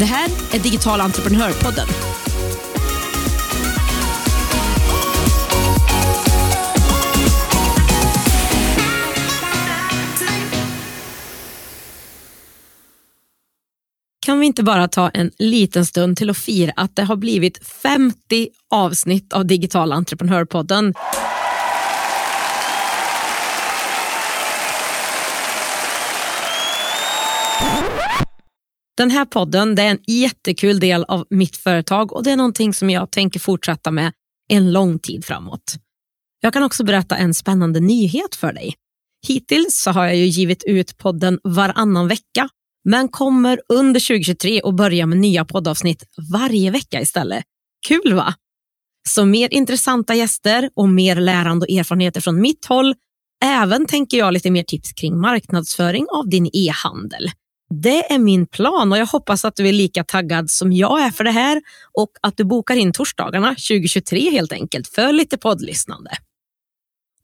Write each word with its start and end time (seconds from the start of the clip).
Det 0.00 0.06
här 0.06 0.28
är 0.52 0.58
Digital 0.58 1.00
entreprenörpodden. 1.00 1.86
Kan 14.26 14.40
vi 14.40 14.46
inte 14.46 14.62
bara 14.62 14.88
ta 14.88 15.08
en 15.08 15.30
liten 15.38 15.86
stund 15.86 16.16
till 16.16 16.30
att 16.30 16.36
fira 16.36 16.72
att 16.76 16.96
det 16.96 17.02
har 17.02 17.16
blivit 17.16 17.66
50 17.66 18.48
avsnitt 18.70 19.32
av 19.32 19.46
Digital 19.46 19.92
entreprenörpodden? 19.92 20.94
Den 28.96 29.10
här 29.10 29.24
podden 29.24 29.74
det 29.74 29.82
är 29.82 29.90
en 29.90 30.02
jättekul 30.06 30.80
del 30.80 31.04
av 31.04 31.26
mitt 31.30 31.56
företag 31.56 32.12
och 32.12 32.24
det 32.24 32.30
är 32.30 32.36
någonting 32.36 32.74
som 32.74 32.90
jag 32.90 33.10
tänker 33.10 33.40
fortsätta 33.40 33.90
med 33.90 34.12
en 34.48 34.72
lång 34.72 34.98
tid 34.98 35.24
framåt. 35.24 35.74
Jag 36.40 36.52
kan 36.52 36.62
också 36.62 36.84
berätta 36.84 37.16
en 37.16 37.34
spännande 37.34 37.80
nyhet 37.80 38.36
för 38.36 38.52
dig. 38.52 38.74
Hittills 39.26 39.82
så 39.82 39.90
har 39.90 40.06
jag 40.06 40.16
ju 40.16 40.24
givit 40.24 40.64
ut 40.64 40.98
podden 40.98 41.38
varannan 41.42 42.08
vecka 42.08 42.48
men 42.84 43.08
kommer 43.08 43.60
under 43.68 44.00
2023 44.00 44.60
att 44.64 44.74
börja 44.74 45.06
med 45.06 45.18
nya 45.18 45.44
poddavsnitt 45.44 46.04
varje 46.32 46.70
vecka 46.70 47.00
istället. 47.00 47.44
Kul 47.88 48.14
va? 48.14 48.34
Så 49.08 49.24
mer 49.24 49.54
intressanta 49.54 50.14
gäster 50.14 50.70
och 50.76 50.88
mer 50.88 51.16
lärande 51.16 51.66
och 51.66 51.72
erfarenheter 51.72 52.20
från 52.20 52.40
mitt 52.40 52.66
håll. 52.66 52.94
Även 53.44 53.86
tänker 53.86 54.18
jag 54.18 54.32
lite 54.32 54.50
mer 54.50 54.62
tips 54.62 54.92
kring 54.92 55.20
marknadsföring 55.20 56.06
av 56.12 56.28
din 56.28 56.50
e-handel. 56.52 57.30
Det 57.74 58.12
är 58.12 58.18
min 58.18 58.46
plan 58.46 58.92
och 58.92 58.98
jag 58.98 59.06
hoppas 59.06 59.44
att 59.44 59.56
du 59.56 59.68
är 59.68 59.72
lika 59.72 60.04
taggad 60.04 60.50
som 60.50 60.72
jag 60.72 61.02
är 61.02 61.10
för 61.10 61.24
det 61.24 61.30
här 61.30 61.62
och 61.92 62.10
att 62.22 62.36
du 62.36 62.44
bokar 62.44 62.76
in 62.76 62.92
torsdagarna 62.92 63.48
2023 63.48 64.30
helt 64.30 64.52
enkelt 64.52 64.88
för 64.88 65.12
lite 65.12 65.38
poddlyssnande. 65.38 66.10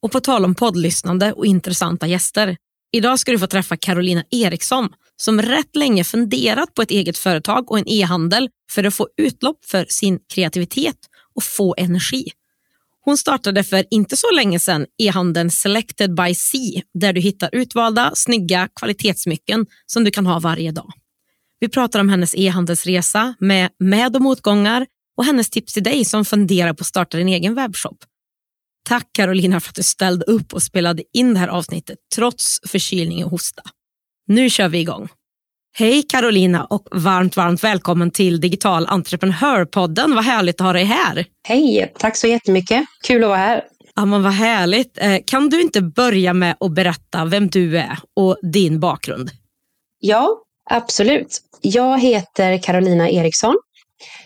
Och 0.01 0.13
på 0.13 0.21
tal 0.21 0.45
om 0.45 0.55
poddlyssnande 0.55 1.33
och 1.33 1.47
intressanta 1.47 2.07
gäster. 2.07 2.57
Idag 2.93 3.19
ska 3.19 3.33
du 3.33 3.39
få 3.39 3.47
träffa 3.47 3.77
Carolina 3.77 4.25
Eriksson 4.31 4.89
som 5.17 5.43
rätt 5.43 5.77
länge 5.77 6.05
funderat 6.05 6.75
på 6.75 6.83
ett 6.83 6.91
eget 6.91 7.19
företag 7.19 7.71
och 7.71 7.79
en 7.79 7.89
e-handel 7.89 8.49
för 8.71 8.85
att 8.85 8.95
få 8.95 9.09
utlopp 9.17 9.65
för 9.65 9.87
sin 9.89 10.19
kreativitet 10.35 10.97
och 11.35 11.43
få 11.43 11.75
energi. 11.79 12.25
Hon 13.07 13.19
startade 13.19 13.65
för 13.65 13.85
inte 13.91 14.17
så 14.17 14.31
länge 14.31 14.59
sedan 14.59 14.87
e-handeln 14.99 15.51
Selected 15.51 16.15
by 16.15 16.35
Sea 16.35 16.83
där 16.95 17.13
du 17.13 17.21
hittar 17.21 17.51
utvalda, 17.53 18.13
snygga 18.15 18.69
kvalitetssmycken 18.81 19.67
som 19.87 20.05
du 20.05 20.11
kan 20.11 20.27
ha 20.27 20.39
varje 20.39 20.73
dag. 20.73 20.93
Vi 21.61 21.69
pratar 21.69 22.01
om 22.01 22.09
hennes 22.09 22.35
e-handelsresa 22.35 23.35
med 23.39 23.71
med 23.79 24.17
och 24.17 24.23
motgångar 24.23 24.87
och 25.17 25.25
hennes 25.25 25.51
tips 25.51 25.73
till 25.73 25.83
dig 25.83 26.05
som 26.05 26.25
funderar 26.25 26.73
på 26.73 26.83
att 26.83 26.87
starta 26.87 27.19
din 27.19 27.29
egen 27.29 27.55
webbshop. 27.55 27.99
Tack 28.89 29.09
Carolina 29.13 29.61
för 29.61 29.69
att 29.69 29.75
du 29.75 29.83
ställde 29.83 30.25
upp 30.25 30.55
och 30.55 30.63
spelade 30.63 31.03
in 31.13 31.35
det 31.35 31.41
här 31.41 31.49
avsnittet 31.49 31.99
trots 32.15 32.61
förkylning 32.67 33.25
och 33.25 33.31
hosta. 33.31 33.63
Nu 34.27 34.51
kör 34.51 34.69
vi 34.69 34.79
igång. 34.79 35.09
Hej 35.79 36.03
Carolina 36.03 36.65
och 36.65 36.89
varmt, 36.91 37.37
varmt 37.37 37.65
välkommen 37.65 38.11
till 38.11 38.41
Digital 38.41 38.87
entreprenörpodden. 38.87 40.15
Vad 40.15 40.25
härligt 40.25 40.61
att 40.61 40.67
ha 40.67 40.73
dig 40.73 40.85
här. 40.85 41.27
Hej, 41.49 41.93
tack 41.99 42.17
så 42.17 42.27
jättemycket. 42.27 42.85
Kul 43.07 43.25
att 43.25 43.29
vara 43.29 43.39
här. 43.39 43.65
Ja, 43.95 44.05
men 44.05 44.23
vad 44.23 44.33
härligt. 44.33 44.99
Eh, 44.99 45.17
kan 45.27 45.49
du 45.49 45.63
inte 45.63 45.83
börja 45.83 46.33
med 46.33 46.57
att 46.61 46.73
berätta 46.73 47.25
vem 47.25 47.49
du 47.49 47.79
är 47.79 47.99
och 48.17 48.37
din 48.43 48.81
bakgrund? 48.81 49.31
Ja, 49.99 50.43
absolut. 50.71 51.41
Jag 51.61 52.01
heter 52.01 52.59
Carolina 52.59 53.11
Eriksson. 53.11 53.57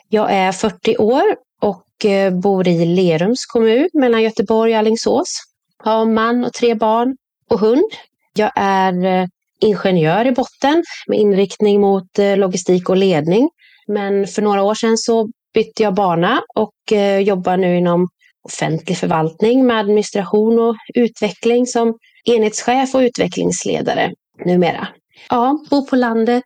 Jag 0.09 0.33
är 0.33 0.53
40 0.53 0.97
år 0.97 1.25
och 1.62 2.05
eh, 2.05 2.34
bor 2.34 2.69
i 2.69 2.87
Lerums 2.87 3.47
kommun 3.47 3.89
mellan 3.93 4.22
Göteborg 4.22 4.72
och 4.72 4.78
Alingsås. 4.78 5.43
Har 5.84 6.06
man 6.06 6.44
och 6.44 6.53
tre 6.53 6.75
barn 6.75 7.16
och 7.50 7.60
hund. 7.60 7.91
Jag 8.34 8.53
är 8.56 9.05
eh, 9.05 9.27
ingenjör 9.60 10.26
i 10.26 10.32
botten 10.32 10.84
med 11.06 11.19
inriktning 11.19 11.81
mot 11.81 12.19
eh, 12.19 12.37
logistik 12.37 12.88
och 12.88 12.97
ledning. 12.97 13.50
Men 13.87 14.26
för 14.26 14.43
några 14.43 14.62
år 14.62 14.75
sedan 14.75 14.98
så 14.98 15.28
bytte 15.54 15.82
jag 15.82 15.94
bana 15.94 16.43
och 16.54 16.93
eh, 16.93 17.19
jobbar 17.19 17.56
nu 17.56 17.76
inom 17.76 18.09
offentlig 18.43 18.98
förvaltning 18.98 19.66
med 19.66 19.78
administration 19.78 20.59
och 20.59 20.76
utveckling 20.94 21.66
som 21.66 21.98
enhetschef 22.25 22.94
och 22.94 23.00
utvecklingsledare 23.00 24.12
numera. 24.44 24.88
Ja, 25.31 25.59
bor 25.71 25.82
på 25.82 25.97
landet, 25.97 26.44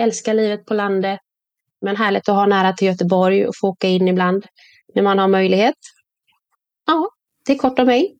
älskar 0.00 0.34
livet 0.34 0.66
på 0.66 0.74
landet, 0.74 1.20
men 1.80 1.96
härligt 1.96 2.28
att 2.28 2.34
ha 2.34 2.46
nära 2.46 2.72
till 2.72 2.88
Göteborg 2.88 3.46
och 3.46 3.54
få 3.60 3.68
åka 3.68 3.88
in 3.88 4.08
ibland 4.08 4.46
när 4.94 5.02
man 5.02 5.18
har 5.18 5.28
möjlighet. 5.28 5.74
Ja, 6.86 7.08
det 7.46 7.52
är 7.52 7.58
kort 7.58 7.78
om 7.78 7.86
mig. 7.86 8.16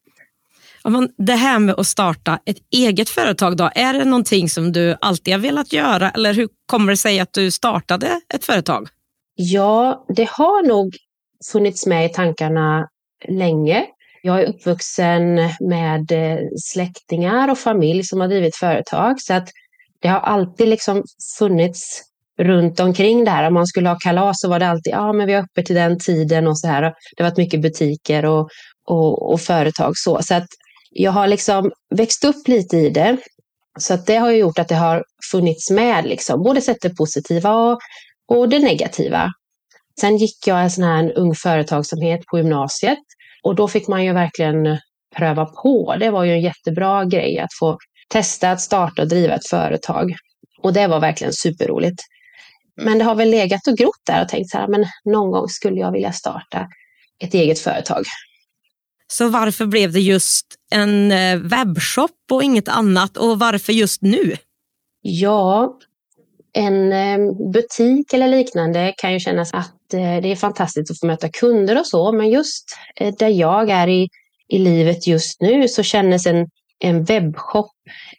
Det 1.17 1.33
här 1.33 1.59
med 1.59 1.75
att 1.79 1.87
starta 1.87 2.39
ett 2.47 2.57
eget 2.71 3.09
företag, 3.09 3.57
då, 3.57 3.71
är 3.75 3.93
det 3.93 4.05
någonting 4.05 4.49
som 4.49 4.73
du 4.73 4.97
alltid 5.01 5.35
har 5.35 5.39
velat 5.39 5.73
göra 5.73 6.11
eller 6.11 6.35
hur 6.35 6.49
kommer 6.67 6.93
det 6.93 6.97
sig 6.97 7.21
att 7.21 7.33
du 7.33 7.51
startade 7.51 8.21
ett 8.35 8.45
företag? 8.45 8.89
Ja, 9.35 10.05
det 10.09 10.29
har 10.31 10.67
nog 10.69 10.97
funnits 11.53 11.87
med 11.87 12.07
i 12.07 12.09
tankarna 12.09 12.89
länge. 13.29 13.87
Jag 14.23 14.43
är 14.43 14.47
uppvuxen 14.47 15.35
med 15.61 16.13
eh, 16.13 16.39
släktingar 16.73 17.51
och 17.51 17.59
familj 17.59 18.05
som 18.05 18.21
har 18.21 18.29
drivit 18.29 18.57
företag 18.57 19.21
så 19.21 19.35
att 19.35 19.49
det 20.01 20.09
har 20.09 20.21
alltid 20.21 20.69
liksom 20.69 21.03
funnits 21.39 22.03
runt 22.39 22.81
omkring 22.81 23.25
det 23.25 23.31
här. 23.31 23.47
Om 23.47 23.55
man 23.55 23.67
skulle 23.67 23.89
ha 23.89 23.99
kalas 23.99 24.41
så 24.41 24.49
var 24.49 24.59
det 24.59 24.69
alltid, 24.69 24.93
ja 24.93 25.13
men 25.13 25.27
vi 25.27 25.33
har 25.33 25.43
öppet 25.43 25.67
till 25.67 25.77
den 25.77 25.99
tiden 25.99 26.47
och 26.47 26.59
så 26.59 26.69
här. 26.69 26.83
Det 26.83 27.23
har 27.23 27.31
varit 27.31 27.39
mycket 27.39 27.63
butiker 27.63 28.25
och, 28.25 28.49
och, 28.87 29.33
och 29.33 29.41
företag 29.41 29.93
så. 29.97 30.23
Så 30.23 30.35
att 30.35 30.47
jag 30.95 31.13
har 31.13 31.27
liksom 31.27 31.73
växt 31.95 32.25
upp 32.25 32.49
lite 32.49 32.77
i 32.77 32.91
det. 32.91 33.17
Så 33.79 33.95
att 33.95 34.07
det 34.07 34.17
har 34.17 34.31
gjort 34.31 34.59
att 34.59 34.69
det 34.69 34.75
har 34.75 35.05
funnits 35.31 35.71
med, 35.71 36.05
liksom, 36.05 36.43
både 36.43 36.61
sett 36.61 36.81
det 36.83 36.97
positiva 36.97 37.55
och, 37.55 37.79
och 38.29 38.49
det 38.49 38.59
negativa. 38.59 39.31
Sen 40.01 40.17
gick 40.17 40.47
jag 40.47 40.63
en 40.63 40.71
sån 40.71 40.85
här 40.85 41.19
ung 41.19 41.35
företagsamhet 41.35 42.27
på 42.27 42.39
gymnasiet 42.39 42.99
och 43.43 43.55
då 43.55 43.69
fick 43.69 43.89
man 43.89 44.05
ju 44.05 44.13
verkligen 44.13 44.79
pröva 45.17 45.47
på. 45.47 45.97
Det 46.01 46.11
var 46.11 46.25
ju 46.25 46.33
en 46.33 46.41
jättebra 46.41 47.05
grej 47.05 47.39
att 47.39 47.55
få 47.59 47.79
testa 48.09 48.51
att 48.51 48.61
starta 48.61 49.03
och 49.03 49.09
driva 49.09 49.35
ett 49.35 49.49
företag. 49.49 50.15
Och 50.63 50.73
det 50.73 50.87
var 50.87 51.01
verkligen 51.01 51.33
superroligt. 51.33 52.03
Men 52.77 52.99
det 52.99 53.05
har 53.05 53.15
väl 53.15 53.31
legat 53.31 53.67
och 53.67 53.77
grott 53.77 54.03
där 54.07 54.23
och 54.23 54.29
tänkt 54.29 54.51
så 54.51 54.59
här, 54.59 54.69
men 54.69 54.87
någon 55.05 55.31
gång 55.31 55.49
skulle 55.49 55.81
jag 55.81 55.93
vilja 55.93 56.13
starta 56.13 56.69
ett 57.19 57.35
eget 57.35 57.59
företag. 57.59 58.05
Så 59.13 59.29
varför 59.29 59.67
blev 59.67 59.93
det 59.93 60.01
just 60.01 60.47
en 60.71 61.13
eh, 61.13 61.39
webbshop 61.39 62.11
och 62.33 62.43
inget 62.43 62.69
annat 62.69 63.17
och 63.17 63.39
varför 63.39 63.73
just 63.73 64.03
nu? 64.03 64.37
Ja, 65.03 65.79
en 66.53 66.93
eh, 66.93 67.33
butik 67.53 68.13
eller 68.13 68.29
liknande 68.29 68.95
kan 68.97 69.13
ju 69.13 69.21
kännas 69.21 69.55
att 69.55 69.95
eh, 69.95 70.23
det 70.23 70.33
är 70.33 70.37
fantastiskt 70.37 70.91
att 70.91 71.01
få 71.01 71.07
möta 71.07 71.29
kunder 71.29 71.79
och 71.79 71.87
så, 71.87 72.13
men 72.13 72.31
just 72.31 72.77
där 73.19 73.29
jag 73.29 73.71
är 73.71 73.89
i, 73.89 74.09
i 74.49 74.59
livet 74.59 75.07
just 75.07 75.41
nu 75.41 75.69
så 75.69 75.83
kändes 75.83 76.27
en, 76.27 76.47
en 76.79 77.05
webbshop 77.05 77.73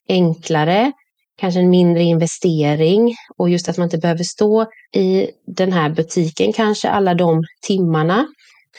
enklare, 0.09 0.91
kanske 1.37 1.59
en 1.59 1.69
mindre 1.69 2.03
investering 2.03 3.15
och 3.37 3.49
just 3.49 3.69
att 3.69 3.77
man 3.77 3.85
inte 3.85 3.97
behöver 3.97 4.23
stå 4.23 4.65
i 4.95 5.27
den 5.47 5.71
här 5.71 5.89
butiken 5.89 6.53
kanske 6.53 6.89
alla 6.89 7.13
de 7.13 7.43
timmarna. 7.61 8.27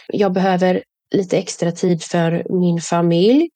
Jag 0.09 0.33
behöver 0.33 0.83
lite 1.17 1.39
extra 1.39 1.73
tid 1.73 2.03
för 2.03 2.47
min 2.49 2.81
familj, 2.81 3.49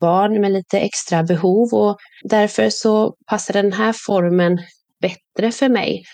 barn 0.00 0.40
med 0.40 0.52
lite 0.52 0.78
extra 0.80 1.22
behov 1.22 1.74
och 1.74 1.96
därför 2.22 2.70
så 2.70 3.14
passar 3.26 3.54
den 3.54 3.72
här 3.72 3.94
formen 4.06 4.58
bättre 5.00 5.52
för 5.52 5.68
mig. 5.68 6.04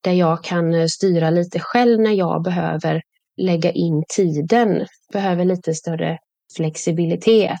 Där 0.00 0.12
jag 0.12 0.44
kan 0.44 0.74
eh, 0.74 0.86
styra 0.86 1.30
lite 1.30 1.60
själv 1.60 2.00
när 2.00 2.12
jag 2.12 2.42
behöver 2.42 3.02
lägga 3.36 3.70
in 3.70 4.04
tiden, 4.16 4.86
behöver 5.12 5.44
lite 5.44 5.74
större 5.74 6.18
flexibilitet. 6.56 7.58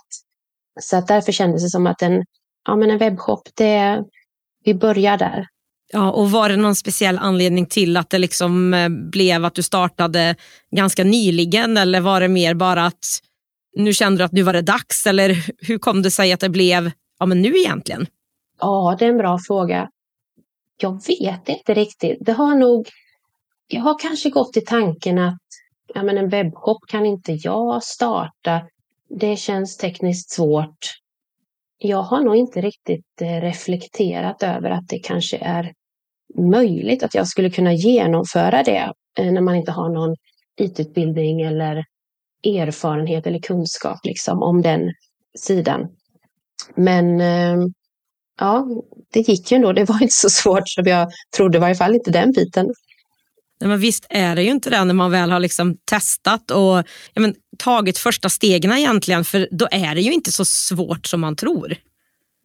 Så 0.80 0.96
att 0.96 1.06
därför 1.06 1.32
kändes 1.32 1.62
det 1.62 1.70
som 1.70 1.86
att 1.86 2.02
en, 2.02 2.24
ja, 2.64 2.76
men 2.76 2.90
en 2.90 2.98
webbshop, 2.98 3.40
det, 3.54 4.04
vi 4.64 4.74
börjar 4.74 5.18
där. 5.18 5.46
Ja, 5.92 6.10
och 6.10 6.30
Var 6.30 6.48
det 6.48 6.56
någon 6.56 6.74
speciell 6.74 7.18
anledning 7.18 7.66
till 7.66 7.96
att 7.96 8.10
det 8.10 8.18
liksom 8.18 8.74
eh, 8.74 8.88
blev 8.88 9.44
att 9.44 9.54
du 9.54 9.62
startade 9.62 10.36
ganska 10.70 11.04
nyligen 11.04 11.76
eller 11.76 12.00
var 12.00 12.20
det 12.20 12.28
mer 12.28 12.54
bara 12.54 12.86
att 12.86 13.20
nu 13.76 13.92
kände 13.92 14.18
du 14.18 14.24
att 14.24 14.32
nu 14.32 14.42
var 14.42 14.52
det 14.52 14.62
dags 14.62 15.06
eller 15.06 15.44
hur 15.66 15.78
kom 15.78 16.02
det 16.02 16.10
sig 16.10 16.32
att 16.32 16.40
det 16.40 16.48
blev 16.48 16.90
ja, 17.18 17.26
men 17.26 17.42
nu 17.42 17.58
egentligen? 17.58 18.06
Ja, 18.60 18.96
det 18.98 19.04
är 19.04 19.08
en 19.08 19.18
bra 19.18 19.38
fråga. 19.38 19.88
Jag 20.80 21.06
vet 21.06 21.48
inte 21.48 21.74
riktigt. 21.74 22.18
Det 22.20 22.32
har 22.32 22.54
nog, 22.54 22.88
jag 23.68 23.82
har 23.82 23.98
kanske 23.98 24.30
gått 24.30 24.56
i 24.56 24.60
tanken 24.60 25.18
att 25.18 25.42
ja, 25.94 26.02
men 26.02 26.18
en 26.18 26.28
webbshop 26.28 26.78
kan 26.88 27.06
inte 27.06 27.32
jag 27.32 27.82
starta. 27.82 28.60
Det 29.08 29.36
känns 29.36 29.76
tekniskt 29.76 30.30
svårt. 30.30 30.98
Jag 31.78 32.02
har 32.02 32.20
nog 32.20 32.36
inte 32.36 32.60
riktigt 32.60 33.22
eh, 33.22 33.40
reflekterat 33.40 34.42
över 34.42 34.70
att 34.70 34.88
det 34.88 34.98
kanske 34.98 35.36
är 35.36 35.72
möjligt 36.38 37.02
att 37.02 37.14
jag 37.14 37.28
skulle 37.28 37.50
kunna 37.50 37.72
genomföra 37.72 38.62
det 38.62 38.92
eh, 39.18 39.32
när 39.32 39.40
man 39.40 39.54
inte 39.54 39.72
har 39.72 39.88
någon 39.88 40.16
IT-utbildning 40.60 41.40
eller 41.40 41.84
erfarenhet 42.44 43.26
eller 43.26 43.40
kunskap 43.40 43.98
liksom, 44.04 44.42
om 44.42 44.62
den 44.62 44.92
sidan. 45.38 45.88
Men 46.74 47.20
ehm, 47.20 47.60
ja, 48.40 48.66
det 49.12 49.20
gick 49.20 49.52
ju 49.52 49.56
ändå. 49.56 49.72
Det 49.72 49.84
var 49.84 50.02
inte 50.02 50.14
så 50.14 50.30
svårt 50.30 50.68
som 50.68 50.84
jag 50.84 51.08
trodde, 51.36 51.58
i 51.58 51.60
varje 51.60 51.74
fall 51.74 51.94
inte 51.94 52.10
den 52.10 52.32
biten. 52.32 52.66
Nej, 53.60 53.68
men 53.68 53.80
visst 53.80 54.06
är 54.08 54.36
det 54.36 54.42
ju 54.42 54.50
inte 54.50 54.70
det 54.70 54.84
när 54.84 54.94
man 54.94 55.10
väl 55.10 55.30
har 55.30 55.40
liksom 55.40 55.76
testat 55.84 56.50
och 56.50 56.78
ja, 57.14 57.20
men, 57.20 57.34
tagit 57.58 57.98
första 57.98 58.28
stegen 58.28 58.72
egentligen, 58.72 59.24
för 59.24 59.48
då 59.50 59.68
är 59.70 59.94
det 59.94 60.00
ju 60.00 60.12
inte 60.12 60.32
så 60.32 60.44
svårt 60.44 61.06
som 61.06 61.20
man 61.20 61.36
tror. 61.36 61.76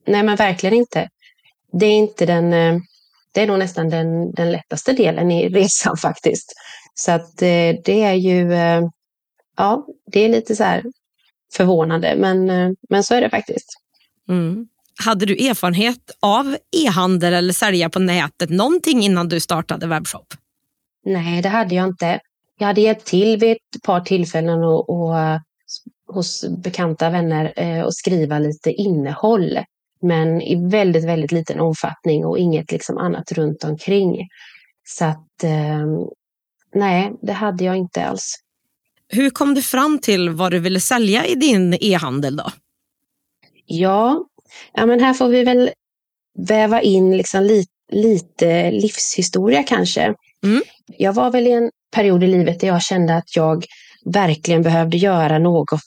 Nej, 0.07 0.23
men 0.23 0.35
verkligen 0.35 0.75
inte. 0.75 1.09
Det 1.71 1.85
är 1.85 1.91
inte 1.91 2.25
den, 2.25 2.53
eh, 2.53 2.79
det 3.33 3.41
är 3.41 3.47
nog 3.47 3.59
nästan 3.59 3.89
den, 3.89 4.31
den 4.31 4.51
lättaste 4.51 4.93
delen 4.93 5.31
i 5.31 5.49
resan 5.49 5.97
faktiskt. 6.01 6.53
Så 6.93 7.11
att 7.11 7.41
eh, 7.41 7.75
det 7.85 8.03
är 8.03 8.13
ju, 8.13 8.53
eh, 8.53 8.81
ja, 9.57 9.87
det 10.11 10.19
är 10.19 10.29
lite 10.29 10.55
så 10.55 10.63
här 10.63 10.83
förvånande, 11.53 12.15
men, 12.17 12.45
men 12.89 13.03
så 13.03 13.15
är 13.15 13.21
det 13.21 13.29
faktiskt. 13.29 13.69
Mm. 14.29 14.67
Hade 15.05 15.25
du 15.25 15.47
erfarenhet 15.47 16.11
av 16.19 16.57
e-handel 16.85 17.33
eller 17.33 17.53
sälja 17.53 17.89
på 17.89 17.99
nätet 17.99 18.49
någonting 18.49 19.03
innan 19.03 19.29
du 19.29 19.39
startade 19.39 19.87
webbshop? 19.87 20.33
Nej, 21.05 21.41
det 21.41 21.49
hade 21.49 21.75
jag 21.75 21.87
inte. 21.87 22.19
Jag 22.59 22.67
hade 22.67 22.81
hjälpt 22.81 23.05
till 23.05 23.37
vid 23.37 23.51
ett 23.51 23.83
par 23.83 24.01
tillfällen 24.01 24.63
och, 24.63 24.89
och 24.89 25.15
hos 26.07 26.45
bekanta 26.63 27.09
vänner 27.09 27.53
eh, 27.55 27.81
och 27.81 27.95
skriva 27.95 28.39
lite 28.39 28.71
innehåll. 28.71 29.59
Men 30.01 30.41
i 30.41 30.69
väldigt, 30.69 31.05
väldigt 31.05 31.31
liten 31.31 31.59
omfattning 31.59 32.25
och 32.25 32.37
inget 32.37 32.71
liksom 32.71 32.97
annat 32.97 33.31
runt 33.31 33.63
omkring. 33.63 34.27
Så 34.83 35.05
att 35.05 35.43
eh, 35.43 35.87
nej, 36.75 37.13
det 37.21 37.33
hade 37.33 37.63
jag 37.63 37.77
inte 37.77 38.05
alls. 38.05 38.35
Hur 39.07 39.29
kom 39.29 39.53
du 39.53 39.61
fram 39.61 39.99
till 39.99 40.29
vad 40.29 40.51
du 40.51 40.59
ville 40.59 40.79
sälja 40.79 41.25
i 41.25 41.35
din 41.35 41.77
e-handel 41.81 42.35
då? 42.35 42.51
Ja, 43.65 44.25
ja 44.73 44.85
men 44.85 44.99
här 44.99 45.13
får 45.13 45.27
vi 45.27 45.43
väl 45.43 45.71
väva 46.47 46.81
in 46.81 47.17
liksom 47.17 47.43
li, 47.43 47.65
lite 47.91 48.71
livshistoria 48.71 49.63
kanske. 49.63 50.15
Mm. 50.43 50.63
Jag 50.97 51.13
var 51.13 51.31
väl 51.31 51.47
i 51.47 51.51
en 51.51 51.71
period 51.95 52.23
i 52.23 52.27
livet 52.27 52.59
där 52.59 52.67
jag 52.67 52.81
kände 52.81 53.15
att 53.15 53.35
jag 53.35 53.65
verkligen 54.05 54.61
behövde 54.61 54.97
göra 54.97 55.39
något 55.39 55.79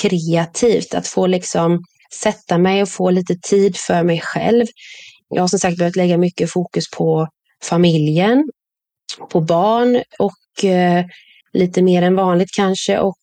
kreativt. 0.00 0.94
Att 0.94 1.06
få 1.06 1.26
liksom 1.26 1.84
sätta 2.22 2.58
mig 2.58 2.82
och 2.82 2.88
få 2.88 3.10
lite 3.10 3.34
tid 3.42 3.76
för 3.76 4.02
mig 4.02 4.20
själv. 4.20 4.66
Jag 5.28 5.42
har 5.42 5.48
som 5.48 5.58
sagt 5.58 5.78
behövt 5.78 5.96
lägga 5.96 6.18
mycket 6.18 6.52
fokus 6.52 6.90
på 6.90 7.28
familjen, 7.62 8.50
på 9.30 9.40
barn 9.40 10.02
och 10.18 10.64
eh, 10.64 11.04
lite 11.52 11.82
mer 11.82 12.02
än 12.02 12.16
vanligt 12.16 12.50
kanske. 12.56 12.98
Och 12.98 13.18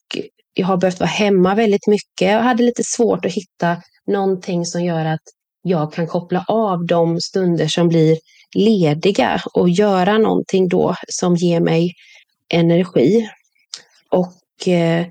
jag 0.53 0.67
har 0.67 0.77
behövt 0.77 0.99
vara 0.99 1.09
hemma 1.09 1.55
väldigt 1.55 1.87
mycket. 1.87 2.31
Jag 2.31 2.41
hade 2.41 2.63
lite 2.63 2.83
svårt 2.83 3.25
att 3.25 3.33
hitta 3.33 3.77
någonting 4.07 4.65
som 4.65 4.83
gör 4.83 5.05
att 5.05 5.21
jag 5.61 5.93
kan 5.93 6.07
koppla 6.07 6.45
av 6.47 6.85
de 6.85 7.21
stunder 7.21 7.67
som 7.67 7.87
blir 7.87 8.17
lediga 8.55 9.41
och 9.53 9.69
göra 9.69 10.17
någonting 10.17 10.67
då 10.67 10.95
som 11.07 11.35
ger 11.35 11.59
mig 11.59 11.93
energi. 12.49 13.29
Och 14.09 14.67
eh, 14.67 15.05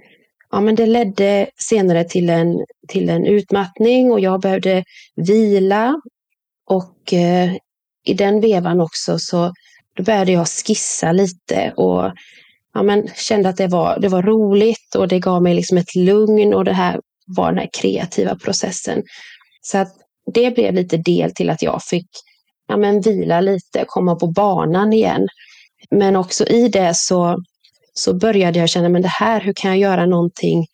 ja, 0.50 0.61
men 0.61 0.75
det 0.75 0.87
ledde 0.87 1.47
senare 1.56 2.05
till 2.05 2.31
en, 2.31 2.64
till 2.88 3.08
en 3.08 3.26
utmattning 3.26 4.12
och 4.12 4.20
jag 4.20 4.41
behövde 4.41 4.85
vila. 5.17 6.00
Och 6.67 7.12
eh, 7.14 7.52
i 8.05 8.14
den 8.14 8.41
vevan 8.41 8.81
också 8.81 9.19
så 9.19 9.52
då 9.97 10.02
började 10.02 10.32
jag 10.32 10.49
skissa 10.49 11.12
lite 11.12 11.73
och 11.76 12.12
ja, 12.75 12.82
men 12.82 13.08
kände 13.14 13.49
att 13.49 13.56
det 13.56 13.67
var, 13.67 13.99
det 14.00 14.08
var 14.08 14.23
roligt 14.23 14.94
och 14.94 15.08
det 15.08 15.19
gav 15.19 15.43
mig 15.43 15.55
liksom 15.55 15.79
ett 15.79 15.94
lugn 15.94 16.55
och 16.55 16.64
det 16.64 16.73
här 16.73 17.00
var 17.26 17.49
den 17.49 17.58
här 17.58 17.70
kreativa 17.73 18.37
processen. 18.37 19.02
Så 19.62 19.79
att 19.79 20.00
det 20.34 20.54
blev 20.54 20.74
lite 20.74 20.96
del 20.96 21.34
till 21.34 21.50
att 21.50 21.62
jag 21.62 21.82
fick 21.82 22.08
ja, 22.70 22.76
men 22.76 23.00
vila 23.00 23.40
lite, 23.40 23.84
komma 23.86 24.16
på 24.16 24.26
banan 24.26 24.92
igen. 24.92 25.28
Men 25.90 26.16
också 26.16 26.46
i 26.46 26.68
det 26.68 26.92
så, 26.94 27.36
så 27.92 28.14
började 28.14 28.58
jag 28.58 28.68
känna, 28.68 28.88
men 28.88 29.02
det 29.02 29.08
här, 29.08 29.40
hur 29.40 29.52
kan 29.56 29.70
jag 29.70 29.78
göra 29.78 30.06
någonting 30.06 30.66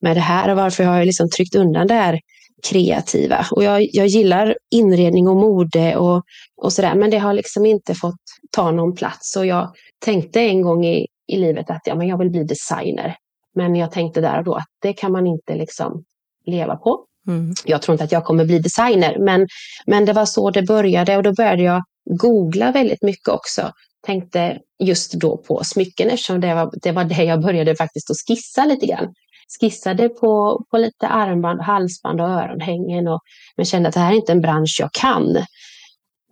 med 0.00 0.16
det 0.16 0.20
här? 0.20 0.50
Och 0.50 0.56
varför 0.56 0.84
har 0.84 0.96
jag 0.96 1.06
liksom 1.06 1.30
tryckt 1.30 1.54
undan 1.54 1.86
det 1.86 1.94
här 1.94 2.20
kreativa? 2.68 3.46
Och 3.50 3.64
jag, 3.64 3.86
jag 3.92 4.06
gillar 4.06 4.56
inredning 4.70 5.28
och 5.28 5.36
mode 5.36 5.96
och, 5.96 6.22
och 6.56 6.72
sådär, 6.72 6.94
men 6.94 7.10
det 7.10 7.18
har 7.18 7.32
liksom 7.32 7.66
inte 7.66 7.94
fått 7.94 8.20
ta 8.50 8.70
någon 8.70 8.94
plats. 8.94 9.36
Och 9.36 9.46
jag 9.46 9.74
tänkte 10.04 10.40
en 10.40 10.62
gång 10.62 10.84
i, 10.86 11.06
i 11.26 11.36
livet 11.36 11.70
att 11.70 11.82
ja, 11.84 11.94
men 11.94 12.08
jag 12.08 12.18
vill 12.18 12.30
bli 12.30 12.44
designer. 12.44 13.16
Men 13.54 13.76
jag 13.76 13.92
tänkte 13.92 14.20
där 14.20 14.38
och 14.38 14.44
då 14.44 14.54
att 14.54 14.68
det 14.82 14.92
kan 14.92 15.12
man 15.12 15.26
inte 15.26 15.54
liksom 15.54 16.04
leva 16.46 16.76
på. 16.76 17.04
Mm. 17.28 17.54
Jag 17.64 17.82
tror 17.82 17.94
inte 17.94 18.04
att 18.04 18.12
jag 18.12 18.24
kommer 18.24 18.44
bli 18.44 18.58
designer, 18.58 19.18
men, 19.18 19.48
men 19.86 20.04
det 20.04 20.12
var 20.12 20.24
så 20.24 20.50
det 20.50 20.62
började 20.62 21.16
och 21.16 21.22
då 21.22 21.32
började 21.32 21.62
jag 21.62 21.82
googla 22.10 22.72
väldigt 22.72 23.02
mycket 23.02 23.28
också. 23.28 23.72
Tänkte 24.06 24.58
just 24.82 25.12
då 25.12 25.36
på 25.36 25.60
smycken 25.64 26.10
eftersom 26.10 26.40
det 26.40 26.54
var 26.54 26.70
det, 26.82 26.92
var 26.92 27.04
det 27.04 27.24
jag 27.24 27.42
började 27.42 27.76
faktiskt 27.76 28.10
att 28.10 28.16
skissa 28.28 28.64
lite 28.64 28.86
grann. 28.86 29.14
Skissade 29.60 30.08
på, 30.08 30.64
på 30.70 30.78
lite 30.78 31.08
armband, 31.08 31.60
halsband 31.60 32.20
och 32.20 32.28
öronhängen 32.28 33.08
och, 33.08 33.20
men 33.56 33.66
kände 33.66 33.88
att 33.88 33.94
det 33.94 34.00
här 34.00 34.12
är 34.12 34.16
inte 34.16 34.32
en 34.32 34.40
bransch 34.40 34.76
jag 34.80 34.92
kan. 34.92 35.36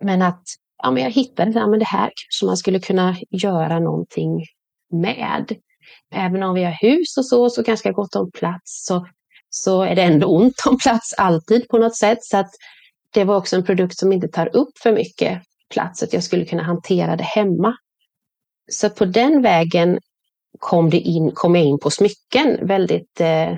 Men 0.01 0.21
att 0.21 0.43
ja, 0.83 0.91
men 0.91 1.03
jag 1.03 1.11
hittade 1.11 1.45
liksom, 1.45 1.61
ja, 1.61 1.67
men 1.67 1.79
det 1.79 1.85
här 1.85 2.11
kanske 2.15 2.45
man 2.45 2.57
skulle 2.57 2.79
kunna 2.79 3.15
göra 3.29 3.79
någonting 3.79 4.45
med. 4.91 5.55
Även 6.15 6.43
om 6.43 6.55
vi 6.55 6.63
har 6.63 6.77
hus 6.81 7.17
och 7.17 7.25
så, 7.25 7.49
så 7.49 7.61
ganska 7.61 7.91
gott 7.91 8.15
om 8.15 8.31
plats, 8.31 8.85
så 8.85 9.07
så 9.55 9.81
är 9.81 9.95
det 9.95 10.01
ändå 10.01 10.27
ont 10.27 10.55
om 10.65 10.77
plats 10.77 11.13
alltid 11.17 11.67
på 11.67 11.77
något 11.77 11.97
sätt. 11.97 12.23
Så 12.23 12.37
att 12.37 12.51
det 13.13 13.23
var 13.23 13.37
också 13.37 13.55
en 13.55 13.63
produkt 13.63 13.97
som 13.97 14.13
inte 14.13 14.27
tar 14.27 14.55
upp 14.55 14.77
för 14.77 14.93
mycket 14.93 15.41
plats, 15.69 16.03
att 16.03 16.13
jag 16.13 16.23
skulle 16.23 16.45
kunna 16.45 16.63
hantera 16.63 17.15
det 17.15 17.23
hemma. 17.23 17.75
Så 18.71 18.89
på 18.89 19.05
den 19.05 19.41
vägen 19.41 19.99
kom, 20.59 20.89
det 20.89 20.99
in, 20.99 21.31
kom 21.31 21.55
jag 21.55 21.65
in 21.65 21.79
på 21.79 21.89
smycken 21.89 22.67
väldigt 22.67 23.21
eh, 23.21 23.57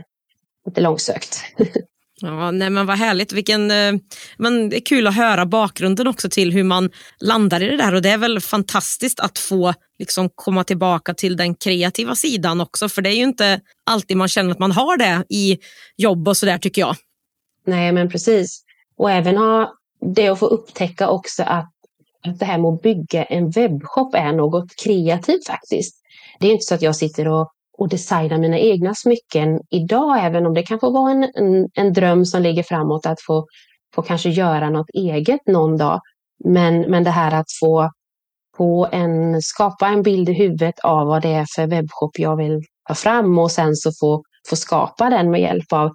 lite 0.66 0.82
långsökt. 0.82 1.40
Ja, 2.22 2.52
nej, 2.52 2.70
men 2.70 2.86
vad 2.86 2.98
härligt. 2.98 3.34
Vilken, 3.34 3.72
eh, 3.72 3.94
men 4.38 4.70
det 4.70 4.76
är 4.78 4.86
kul 4.86 5.08
att 5.08 5.16
höra 5.16 5.46
bakgrunden 5.46 6.08
också 6.08 6.30
till 6.30 6.52
hur 6.52 6.64
man 6.64 6.90
landar 7.20 7.64
i 7.64 7.68
det 7.68 7.78
där. 7.78 7.94
Och 7.94 8.02
Det 8.02 8.10
är 8.10 8.18
väl 8.18 8.40
fantastiskt 8.40 9.20
att 9.20 9.40
få 9.40 9.74
liksom, 10.00 10.30
komma 10.36 10.64
tillbaka 10.64 11.14
till 11.14 11.38
den 11.38 11.56
kreativa 11.56 12.16
sidan 12.16 12.62
också. 12.62 12.90
För 12.90 13.02
det 13.02 13.10
är 13.10 13.16
ju 13.16 13.24
inte 13.24 13.62
alltid 13.86 14.18
man 14.18 14.28
känner 14.28 14.52
att 14.52 14.60
man 14.60 14.72
har 14.72 14.98
det 14.98 15.24
i 15.30 15.58
jobb 15.98 16.28
och 16.28 16.38
sådär 16.38 16.58
tycker 16.58 16.82
jag. 16.82 16.96
Nej, 17.68 17.92
men 17.92 18.10
precis. 18.10 18.64
Och 18.98 19.12
även 19.12 19.38
ha 19.38 19.74
det 20.16 20.28
att 20.28 20.40
få 20.40 20.46
upptäcka 20.46 21.10
också 21.10 21.44
att, 21.44 21.72
att 22.28 22.40
det 22.40 22.46
här 22.46 22.58
med 22.58 22.70
att 22.70 22.82
bygga 22.82 23.24
en 23.24 23.50
webbshop 23.50 24.16
är 24.16 24.32
något 24.32 24.76
kreativt 24.84 25.48
faktiskt. 25.48 25.96
Det 26.40 26.48
är 26.48 26.52
inte 26.52 26.66
så 26.66 26.76
att 26.76 26.82
jag 26.82 26.96
sitter 26.96 27.28
och 27.28 27.52
och 27.78 27.90
designa 27.90 28.38
mina 28.38 28.58
egna 28.58 28.96
smycken 28.96 29.60
idag, 29.70 30.26
även 30.26 30.46
om 30.46 30.54
det 30.54 30.64
kanske 30.64 30.90
var 30.90 31.10
en, 31.10 31.24
en, 31.24 31.70
en 31.74 31.94
dröm 31.94 32.26
som 32.26 32.42
ligger 32.42 32.64
framåt 32.64 33.06
att 33.06 33.22
få, 33.22 33.46
få 33.96 34.02
kanske 34.02 34.30
göra 34.30 34.70
något 34.70 34.90
eget 34.94 35.48
någon 35.48 35.78
dag. 35.78 36.02
Men, 36.44 36.82
men 36.82 37.04
det 37.04 37.10
här 37.10 37.40
att 37.40 37.52
få, 37.60 37.92
få 38.58 38.88
en, 38.92 39.42
skapa 39.42 39.88
en 39.88 40.04
bild 40.04 40.30
i 40.30 40.34
huvudet 40.34 40.80
av 40.80 41.08
vad 41.08 41.22
det 41.22 41.34
är 41.34 41.46
för 41.56 41.68
webbshop 41.68 42.20
jag 42.20 42.38
vill 42.38 42.62
ta 42.88 42.96
fram 42.96 43.40
och 43.40 43.52
sen 43.52 43.76
så 43.76 43.92
få, 44.00 44.24
få 44.50 44.56
skapa 44.56 45.10
den 45.10 45.32
med 45.32 45.42
hjälp 45.42 45.74
av 45.74 45.92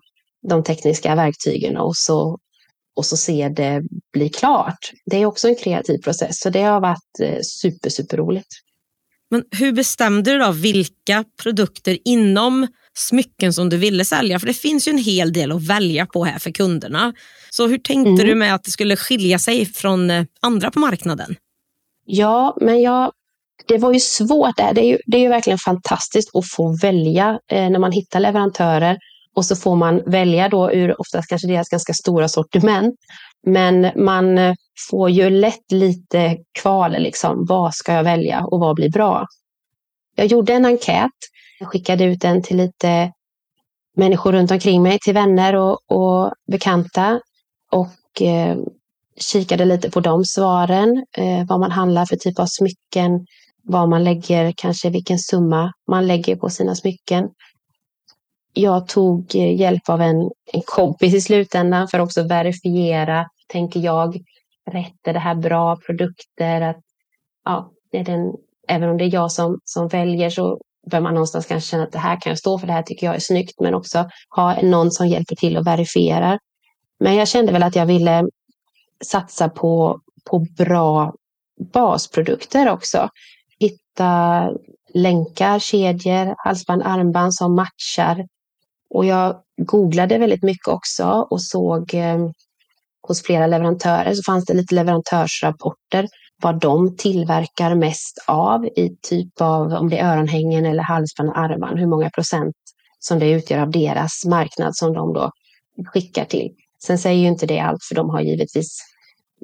de 0.48 0.64
tekniska 0.64 1.14
verktygen 1.14 1.76
och 1.76 1.96
så, 1.96 2.38
och 2.96 3.06
så 3.06 3.16
se 3.16 3.48
det 3.48 3.82
bli 4.12 4.28
klart. 4.28 4.90
Det 5.06 5.16
är 5.16 5.26
också 5.26 5.48
en 5.48 5.56
kreativ 5.56 5.98
process, 5.98 6.40
så 6.40 6.50
det 6.50 6.62
har 6.62 6.80
varit 6.80 7.20
eh, 7.22 7.38
super, 7.42 7.90
super 7.90 8.16
roligt. 8.16 8.48
Men 9.30 9.44
hur 9.50 9.72
bestämde 9.72 10.32
du 10.32 10.38
då 10.38 10.52
vilka 10.52 11.24
produkter 11.42 11.98
inom 12.04 12.66
smycken 12.94 13.52
som 13.52 13.68
du 13.68 13.76
ville 13.76 14.04
sälja? 14.04 14.38
För 14.38 14.46
det 14.46 14.54
finns 14.54 14.88
ju 14.88 14.90
en 14.90 14.98
hel 14.98 15.32
del 15.32 15.52
att 15.52 15.66
välja 15.66 16.06
på 16.06 16.24
här 16.24 16.38
för 16.38 16.50
kunderna. 16.50 17.12
Så 17.50 17.66
hur 17.66 17.78
tänkte 17.78 18.10
mm. 18.10 18.26
du 18.26 18.34
med 18.34 18.54
att 18.54 18.64
det 18.64 18.70
skulle 18.70 18.96
skilja 18.96 19.38
sig 19.38 19.66
från 19.66 20.10
eh, 20.10 20.24
andra 20.40 20.70
på 20.70 20.78
marknaden? 20.78 21.36
Ja, 22.06 22.56
men 22.60 22.82
jag, 22.82 23.12
det 23.66 23.78
var 23.78 23.92
ju 23.92 24.00
svårt. 24.00 24.56
Det, 24.56 24.80
är 24.80 24.84
ju, 24.84 24.98
det 25.06 25.16
är 25.16 25.20
ju 25.20 25.28
verkligen 25.28 25.58
fantastiskt 25.58 26.36
att 26.36 26.50
få 26.50 26.76
välja 26.82 27.38
eh, 27.52 27.70
när 27.70 27.78
man 27.78 27.92
hittar 27.92 28.20
leverantörer. 28.20 28.98
Och 29.34 29.44
så 29.44 29.56
får 29.56 29.76
man 29.76 30.02
välja 30.06 30.48
då 30.48 30.72
ur 30.72 31.00
oftast 31.00 31.28
kanske 31.28 31.48
deras 31.48 31.68
ganska 31.68 31.94
stora 31.94 32.28
sortiment. 32.28 32.94
Men 33.46 33.90
man 34.04 34.38
eh, 34.38 34.54
får 34.90 35.10
ju 35.10 35.30
lätt 35.30 35.72
lite 35.72 36.36
kval, 36.52 36.92
liksom. 36.92 37.46
vad 37.46 37.74
ska 37.74 37.92
jag 37.92 38.04
välja 38.04 38.44
och 38.44 38.60
vad 38.60 38.76
blir 38.76 38.90
bra? 38.90 39.26
Jag 40.16 40.26
gjorde 40.26 40.52
en 40.52 40.64
enkät, 40.64 41.10
jag 41.58 41.68
skickade 41.68 42.04
ut 42.04 42.20
den 42.20 42.42
till 42.42 42.56
lite 42.56 43.12
människor 43.96 44.32
runt 44.32 44.50
omkring 44.50 44.82
mig, 44.82 44.98
till 44.98 45.14
vänner 45.14 45.54
och, 45.54 45.78
och 45.90 46.32
bekanta. 46.46 47.20
Och 47.70 48.22
eh, 48.22 48.56
kikade 49.20 49.64
lite 49.64 49.90
på 49.90 50.00
de 50.00 50.24
svaren, 50.24 51.04
eh, 51.16 51.46
vad 51.48 51.60
man 51.60 51.70
handlar 51.70 52.06
för 52.06 52.16
typ 52.16 52.38
av 52.38 52.46
smycken, 52.46 53.26
vad 53.62 53.88
man 53.88 54.04
lägger, 54.04 54.52
kanske 54.56 54.90
vilken 54.90 55.18
summa 55.18 55.72
man 55.90 56.06
lägger 56.06 56.36
på 56.36 56.50
sina 56.50 56.74
smycken. 56.74 57.28
Jag 58.52 58.88
tog 58.88 59.36
eh, 59.36 59.60
hjälp 59.60 59.88
av 59.88 60.02
en, 60.02 60.30
en 60.52 60.62
kompis 60.64 61.14
i 61.14 61.20
slutändan 61.20 61.88
för 61.88 61.98
att 61.98 62.04
också 62.04 62.22
verifiera, 62.22 63.26
tänker 63.48 63.80
jag, 63.80 64.22
rätt, 64.70 65.08
är 65.08 65.12
det 65.12 65.18
här 65.18 65.34
bra 65.34 65.76
produkter? 65.76 66.60
Att, 66.60 66.80
ja, 67.44 67.72
är 67.92 68.04
den, 68.04 68.32
även 68.68 68.88
om 68.88 68.98
det 68.98 69.04
är 69.04 69.14
jag 69.14 69.32
som, 69.32 69.60
som 69.64 69.88
väljer 69.88 70.30
så 70.30 70.60
bör 70.90 71.00
man 71.00 71.14
någonstans 71.14 71.46
kanske 71.46 71.70
känna 71.70 71.82
att 71.82 71.92
det 71.92 71.98
här 71.98 72.20
kan 72.20 72.30
jag 72.30 72.38
stå 72.38 72.58
för, 72.58 72.66
det 72.66 72.72
här 72.72 72.82
tycker 72.82 73.06
jag 73.06 73.16
är 73.16 73.20
snyggt, 73.20 73.60
men 73.60 73.74
också 73.74 74.08
ha 74.36 74.62
någon 74.62 74.90
som 74.90 75.08
hjälper 75.08 75.36
till 75.36 75.56
och 75.56 75.66
verifierar. 75.66 76.38
Men 77.00 77.14
jag 77.14 77.28
kände 77.28 77.52
väl 77.52 77.62
att 77.62 77.76
jag 77.76 77.86
ville 77.86 78.24
satsa 79.04 79.48
på, 79.48 80.00
på 80.30 80.46
bra 80.58 81.14
basprodukter 81.72 82.70
också. 82.70 83.08
Hitta 83.58 84.50
länkar, 84.94 85.58
kedjor, 85.58 86.34
halsband, 86.38 86.82
armband 86.82 87.34
som 87.34 87.54
matchar. 87.54 88.26
Och 88.90 89.04
jag 89.04 89.42
googlade 89.56 90.18
väldigt 90.18 90.42
mycket 90.42 90.68
också 90.68 91.26
och 91.30 91.42
såg 91.42 91.94
eh, 91.94 92.18
hos 93.08 93.22
flera 93.22 93.46
leverantörer 93.46 94.14
så 94.14 94.22
fanns 94.26 94.44
det 94.44 94.54
lite 94.54 94.74
leverantörsrapporter 94.74 96.08
vad 96.42 96.60
de 96.60 96.96
tillverkar 96.96 97.74
mest 97.74 98.18
av 98.26 98.64
i 98.66 98.96
typ 99.02 99.40
av 99.40 99.72
om 99.72 99.90
det 99.90 99.98
är 99.98 100.12
öronhängen 100.12 100.66
eller 100.66 100.82
halsband 100.82 101.28
och 101.28 101.38
armband, 101.38 101.78
hur 101.78 101.86
många 101.86 102.10
procent 102.10 102.54
som 102.98 103.18
det 103.18 103.30
utgör 103.30 103.58
av 103.58 103.70
deras 103.70 104.24
marknad 104.26 104.76
som 104.76 104.92
de 104.92 105.12
då 105.12 105.30
skickar 105.86 106.24
till. 106.24 106.48
Sen 106.82 106.98
säger 106.98 107.20
ju 107.20 107.28
inte 107.28 107.46
det 107.46 107.60
allt 107.60 107.84
för 107.88 107.94
de 107.94 108.10
har 108.10 108.20
givetvis 108.20 108.78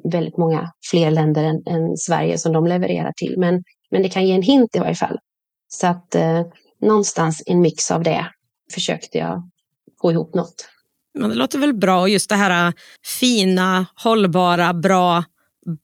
väldigt 0.03 0.37
många 0.37 0.71
fler 0.89 1.11
länder 1.11 1.43
än, 1.43 1.63
än 1.67 1.97
Sverige 1.97 2.37
som 2.37 2.53
de 2.53 2.67
levererar 2.67 3.11
till. 3.17 3.35
Men, 3.37 3.63
men 3.91 4.01
det 4.01 4.09
kan 4.09 4.27
ge 4.27 4.33
en 4.33 4.41
hint 4.41 4.75
i 4.75 4.79
varje 4.79 4.95
fall. 4.95 5.17
Så 5.67 5.87
att 5.87 6.15
eh, 6.15 6.41
någonstans 6.81 7.43
en 7.45 7.61
mix 7.61 7.91
av 7.91 8.03
det 8.03 8.27
försökte 8.73 9.17
jag 9.17 9.49
få 10.01 10.11
ihop 10.11 10.35
något. 10.35 10.69
Men 11.17 11.29
det 11.29 11.35
låter 11.35 11.59
väl 11.59 11.73
bra 11.73 12.01
och 12.01 12.09
just 12.09 12.29
det 12.29 12.35
här 12.35 12.67
äh, 12.67 12.73
fina, 13.19 13.85
hållbara, 13.95 14.73
bra 14.73 15.23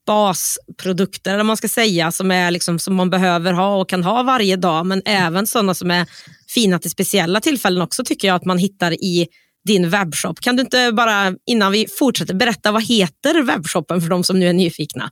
basprodukter 0.06 1.34
eller 1.34 1.44
man 1.44 1.58
ska 1.58 1.68
säga 1.68 2.12
som, 2.12 2.32
är 2.32 2.52
liksom, 2.52 2.80
som 2.80 2.96
man 2.96 3.10
behöver 3.10 3.54
ha 3.54 3.76
och 3.76 3.90
kan 3.90 4.04
ha 4.04 4.24
varje 4.24 4.56
dag 4.56 4.86
men 4.86 5.02
även 5.06 5.48
sådana 5.48 5.74
som 5.74 5.92
är 5.92 6.08
fina 6.48 6.80
till 6.80 6.92
speciella 6.92 7.40
tillfällen 7.40 7.82
också 7.82 8.04
tycker 8.04 8.28
jag 8.28 8.36
att 8.36 8.46
man 8.46 8.58
hittar 8.58 8.92
i 8.92 9.28
din 9.66 9.90
webbshop. 9.90 10.40
Kan 10.40 10.56
du 10.56 10.62
inte 10.62 10.92
bara 10.92 11.34
innan 11.46 11.72
vi 11.72 11.88
fortsätter 12.00 12.34
berätta 12.34 12.72
vad 12.72 12.84
heter 12.84 13.42
webbshoppen 13.42 14.02
för 14.02 14.10
de 14.10 14.24
som 14.24 14.40
nu 14.40 14.48
är 14.48 14.54
nyfikna? 14.54 15.10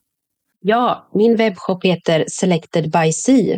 Ja, 0.62 1.10
min 1.14 1.36
webbshop 1.36 1.86
heter 1.86 2.26
Selected 2.32 2.92
by 2.92 3.14
Sea 3.14 3.58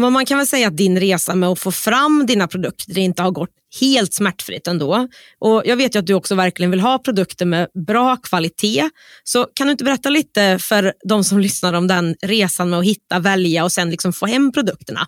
men 0.00 0.12
man 0.12 0.26
kan 0.26 0.38
väl 0.38 0.46
säga 0.46 0.68
att 0.68 0.76
din 0.76 1.00
resa 1.00 1.34
med 1.34 1.48
att 1.48 1.58
få 1.58 1.72
fram 1.72 2.26
dina 2.26 2.48
produkter 2.48 2.98
inte 2.98 3.22
har 3.22 3.30
gått 3.30 3.50
helt 3.80 4.14
smärtfritt 4.14 4.66
ändå. 4.66 5.08
Och 5.38 5.62
jag 5.64 5.76
vet 5.76 5.94
ju 5.94 5.98
att 5.98 6.06
du 6.06 6.14
också 6.14 6.34
verkligen 6.34 6.70
vill 6.70 6.80
ha 6.80 6.98
produkter 6.98 7.46
med 7.46 7.68
bra 7.86 8.16
kvalitet. 8.16 8.90
Så 9.24 9.46
kan 9.54 9.66
du 9.66 9.70
inte 9.70 9.84
berätta 9.84 10.10
lite 10.10 10.58
för 10.58 10.92
de 11.04 11.24
som 11.24 11.38
lyssnar 11.48 11.72
om 11.72 11.86
den 11.86 12.16
resan 12.22 12.70
med 12.70 12.78
att 12.78 12.84
hitta, 12.84 13.18
välja 13.18 13.64
och 13.64 13.72
sen 13.72 13.90
liksom 13.90 14.12
få 14.12 14.26
hem 14.26 14.52
produkterna? 14.52 15.00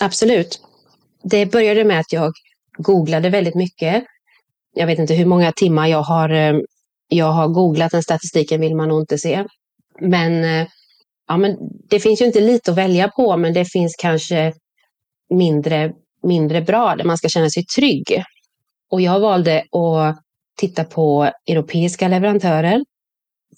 Absolut. 0.00 0.60
Det 1.22 1.46
började 1.46 1.84
med 1.84 2.00
att 2.00 2.12
jag 2.12 2.32
googlade 2.78 3.30
väldigt 3.30 3.54
mycket. 3.54 4.04
Jag 4.74 4.86
vet 4.86 4.98
inte 4.98 5.14
hur 5.14 5.26
många 5.26 5.52
timmar 5.52 5.86
jag 5.86 6.02
har, 6.02 6.30
eh, 6.30 6.54
jag 7.08 7.32
har 7.32 7.48
googlat, 7.48 7.92
den 7.92 8.02
statistiken 8.02 8.60
vill 8.60 8.76
man 8.76 8.88
nog 8.88 9.02
inte 9.02 9.18
se. 9.18 9.44
Men 10.00 10.44
eh, 10.44 10.66
ja, 11.30 11.36
men 11.36 11.56
det 11.90 12.00
finns 12.00 12.20
ju 12.20 12.24
inte 12.24 12.40
lite 12.40 12.70
att 12.70 12.76
välja 12.76 13.08
på, 13.08 13.36
men 13.36 13.52
det 13.52 13.64
finns 13.64 13.96
kanske 13.98 14.52
mindre, 15.30 15.92
mindre 16.22 16.62
bra 16.62 16.96
där 16.96 17.04
man 17.04 17.18
ska 17.18 17.28
känna 17.28 17.50
sig 17.50 17.64
trygg. 17.64 18.24
Och 18.90 19.00
jag 19.00 19.20
valde 19.20 19.58
att 19.58 20.18
titta 20.56 20.84
på 20.84 21.30
europeiska 21.46 22.08
leverantörer. 22.08 22.84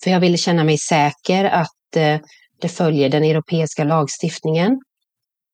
För 0.03 0.11
jag 0.11 0.21
ville 0.21 0.37
känna 0.37 0.65
mig 0.65 0.79
säker 0.79 1.45
att 1.45 1.97
eh, 1.97 2.21
det 2.61 2.69
följer 2.69 3.09
den 3.09 3.25
europeiska 3.25 3.85
lagstiftningen. 3.85 4.81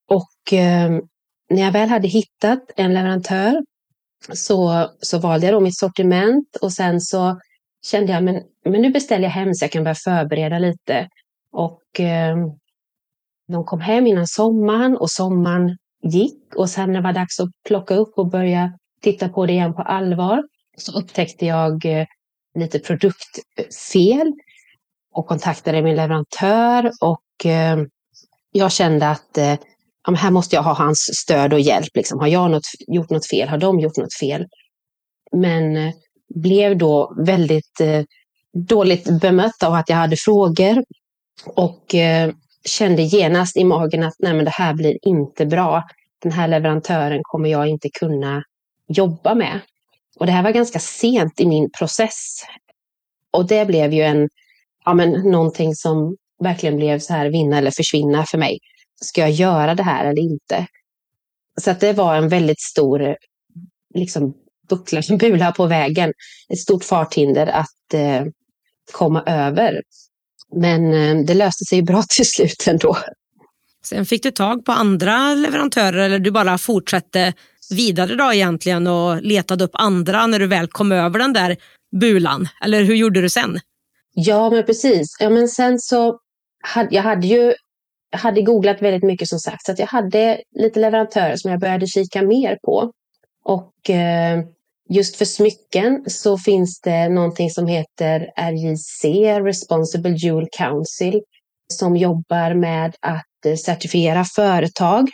Och 0.08 0.52
eh, 0.52 0.90
när 1.50 1.62
jag 1.62 1.72
väl 1.72 1.88
hade 1.88 2.08
hittat 2.08 2.60
en 2.76 2.94
leverantör 2.94 3.62
så, 4.32 4.90
så 5.00 5.18
valde 5.18 5.46
jag 5.46 5.54
då 5.54 5.60
mitt 5.60 5.78
sortiment 5.78 6.56
och 6.56 6.72
sen 6.72 7.00
så 7.00 7.40
kände 7.86 8.12
jag 8.12 8.24
men, 8.24 8.42
men 8.64 8.82
nu 8.82 8.90
beställer 8.90 9.24
jag 9.24 9.30
hem 9.30 9.54
så 9.54 9.64
jag 9.64 9.72
kan 9.72 9.84
börja 9.84 9.94
förbereda 9.94 10.58
lite. 10.58 11.08
Och 11.52 12.00
eh, 12.00 12.36
de 13.48 13.64
kom 13.64 13.80
hem 13.80 14.06
innan 14.06 14.26
sommaren 14.26 14.96
och 14.96 15.10
sommaren 15.10 15.76
gick 16.02 16.54
och 16.56 16.70
sen 16.70 16.92
när 16.92 17.00
det 17.00 17.04
var 17.04 17.12
dags 17.12 17.40
att 17.40 17.48
plocka 17.68 17.94
upp 17.94 18.18
och 18.18 18.30
börja 18.30 18.72
titta 19.02 19.28
på 19.28 19.46
det 19.46 19.52
igen 19.52 19.74
på 19.74 19.82
allvar 19.82 20.42
så 20.76 20.98
upptäckte 20.98 21.46
jag 21.46 21.84
eh, 21.84 22.06
lite 22.54 22.78
produktfel 22.78 24.32
och 25.12 25.26
kontaktade 25.26 25.82
min 25.82 25.96
leverantör 25.96 26.90
och 27.00 27.46
eh, 27.46 27.78
jag 28.52 28.72
kände 28.72 29.08
att 29.08 29.38
eh, 29.38 29.54
här 30.16 30.30
måste 30.30 30.56
jag 30.56 30.62
ha 30.62 30.74
hans 30.74 30.98
stöd 30.98 31.52
och 31.52 31.60
hjälp. 31.60 31.90
Liksom. 31.94 32.20
Har 32.20 32.26
jag 32.26 32.50
något, 32.50 32.66
gjort 32.78 33.10
något 33.10 33.26
fel? 33.26 33.48
Har 33.48 33.58
de 33.58 33.80
gjort 33.80 33.96
något 33.96 34.14
fel? 34.20 34.46
Men 35.32 35.76
eh, 35.76 35.94
blev 36.34 36.78
då 36.78 37.14
väldigt 37.26 37.80
eh, 37.80 38.02
dåligt 38.52 39.20
bemött 39.20 39.62
av 39.62 39.74
att 39.74 39.88
jag 39.88 39.96
hade 39.96 40.16
frågor 40.16 40.84
och 41.44 41.94
eh, 41.94 42.32
kände 42.64 43.02
genast 43.02 43.56
i 43.56 43.64
magen 43.64 44.02
att 44.02 44.14
nej 44.18 44.34
men 44.34 44.44
det 44.44 44.50
här 44.50 44.74
blir 44.74 44.98
inte 45.02 45.46
bra. 45.46 45.84
Den 46.22 46.32
här 46.32 46.48
leverantören 46.48 47.20
kommer 47.22 47.48
jag 47.48 47.68
inte 47.68 47.88
kunna 48.00 48.42
jobba 48.88 49.34
med. 49.34 49.60
Och 50.18 50.26
det 50.26 50.32
här 50.32 50.42
var 50.42 50.50
ganska 50.50 50.78
sent 50.78 51.40
i 51.40 51.46
min 51.46 51.70
process. 51.78 52.42
Och 53.30 53.46
det 53.46 53.66
blev 53.66 53.92
ju 53.92 54.02
en, 54.02 54.28
ja 54.84 54.94
men 54.94 55.10
någonting 55.30 55.74
som 55.74 56.16
verkligen 56.42 56.76
blev 56.76 56.98
så 56.98 57.12
här 57.12 57.30
vinna 57.30 57.58
eller 57.58 57.70
försvinna 57.70 58.24
för 58.24 58.38
mig. 58.38 58.58
Ska 59.00 59.20
jag 59.20 59.30
göra 59.30 59.74
det 59.74 59.82
här 59.82 60.04
eller 60.04 60.22
inte? 60.22 60.66
Så 61.60 61.70
att 61.70 61.80
det 61.80 61.92
var 61.92 62.16
en 62.16 62.28
väldigt 62.28 62.60
stor 62.60 63.16
liksom, 63.94 64.34
buckla, 64.68 65.02
bula 65.18 65.52
på 65.52 65.66
vägen. 65.66 66.12
Ett 66.48 66.58
stort 66.58 66.84
farthinder 66.84 67.46
att 67.46 67.94
eh, 67.94 68.24
komma 68.92 69.22
över. 69.26 69.82
Men 70.54 70.92
eh, 70.92 71.24
det 71.24 71.34
löste 71.34 71.64
sig 71.64 71.82
bra 71.82 72.02
till 72.08 72.26
slut 72.26 72.64
ändå. 72.68 72.96
Sen 73.84 74.06
fick 74.06 74.22
du 74.22 74.30
tag 74.30 74.64
på 74.64 74.72
andra 74.72 75.34
leverantörer 75.34 75.98
eller 75.98 76.18
du 76.18 76.30
bara 76.30 76.58
fortsatte 76.58 77.32
vidare 77.70 78.14
då 78.14 78.32
egentligen 78.32 78.86
och 78.86 79.22
letade 79.22 79.64
upp 79.64 79.70
andra 79.74 80.26
när 80.26 80.38
du 80.38 80.46
väl 80.46 80.66
kom 80.66 80.92
över 80.92 81.18
den 81.18 81.32
där 81.32 81.56
bulan? 82.00 82.48
Eller 82.64 82.82
hur 82.82 82.94
gjorde 82.94 83.20
du 83.20 83.30
sen? 83.30 83.60
Ja, 84.14 84.50
men 84.50 84.64
precis. 84.64 85.16
Ja, 85.20 85.30
men 85.30 85.48
sen 85.48 85.78
så 85.78 86.18
hade 86.62 86.94
jag 86.94 87.02
hade 87.02 87.26
ju 87.26 87.54
hade 88.12 88.42
googlat 88.42 88.82
väldigt 88.82 89.02
mycket 89.02 89.28
som 89.28 89.38
sagt, 89.38 89.66
så 89.66 89.72
att 89.72 89.78
jag 89.78 89.86
hade 89.86 90.40
lite 90.60 90.80
leverantörer 90.80 91.36
som 91.36 91.50
jag 91.50 91.60
började 91.60 91.86
kika 91.86 92.22
mer 92.22 92.58
på. 92.64 92.92
Och 93.44 93.90
eh, 93.90 94.44
just 94.88 95.16
för 95.16 95.24
smycken 95.24 96.04
så 96.06 96.38
finns 96.38 96.80
det 96.80 97.08
någonting 97.08 97.50
som 97.50 97.66
heter 97.66 98.30
RJC, 98.36 99.04
Responsible 99.40 100.16
Jewel 100.16 100.48
Council, 100.58 101.20
som 101.72 101.96
jobbar 101.96 102.54
med 102.54 102.96
att 103.00 103.46
eh, 103.46 103.56
certifiera 103.56 104.24
företag 104.24 105.08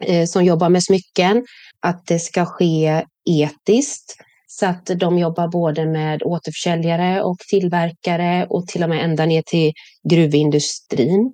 eh, 0.00 0.26
som 0.26 0.44
jobbar 0.44 0.68
med 0.68 0.84
smycken, 0.84 1.46
att 1.80 2.06
det 2.06 2.18
ska 2.18 2.44
ske 2.44 3.04
etiskt. 3.30 4.16
Så 4.46 4.66
att 4.66 4.86
de 4.86 5.18
jobbar 5.18 5.48
både 5.48 5.86
med 5.86 6.22
återförsäljare 6.22 7.22
och 7.22 7.38
tillverkare 7.38 8.46
och 8.50 8.66
till 8.66 8.82
och 8.82 8.88
med 8.88 9.04
ända 9.04 9.26
ner 9.26 9.42
till 9.42 9.72
gruvindustrin. 10.10 11.32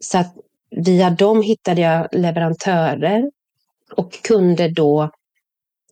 Så 0.00 0.18
att 0.18 0.34
via 0.70 1.10
dem 1.10 1.42
hittade 1.42 1.80
jag 1.80 2.08
leverantörer 2.12 3.30
och 3.96 4.12
kunde 4.22 4.68
då, 4.68 5.10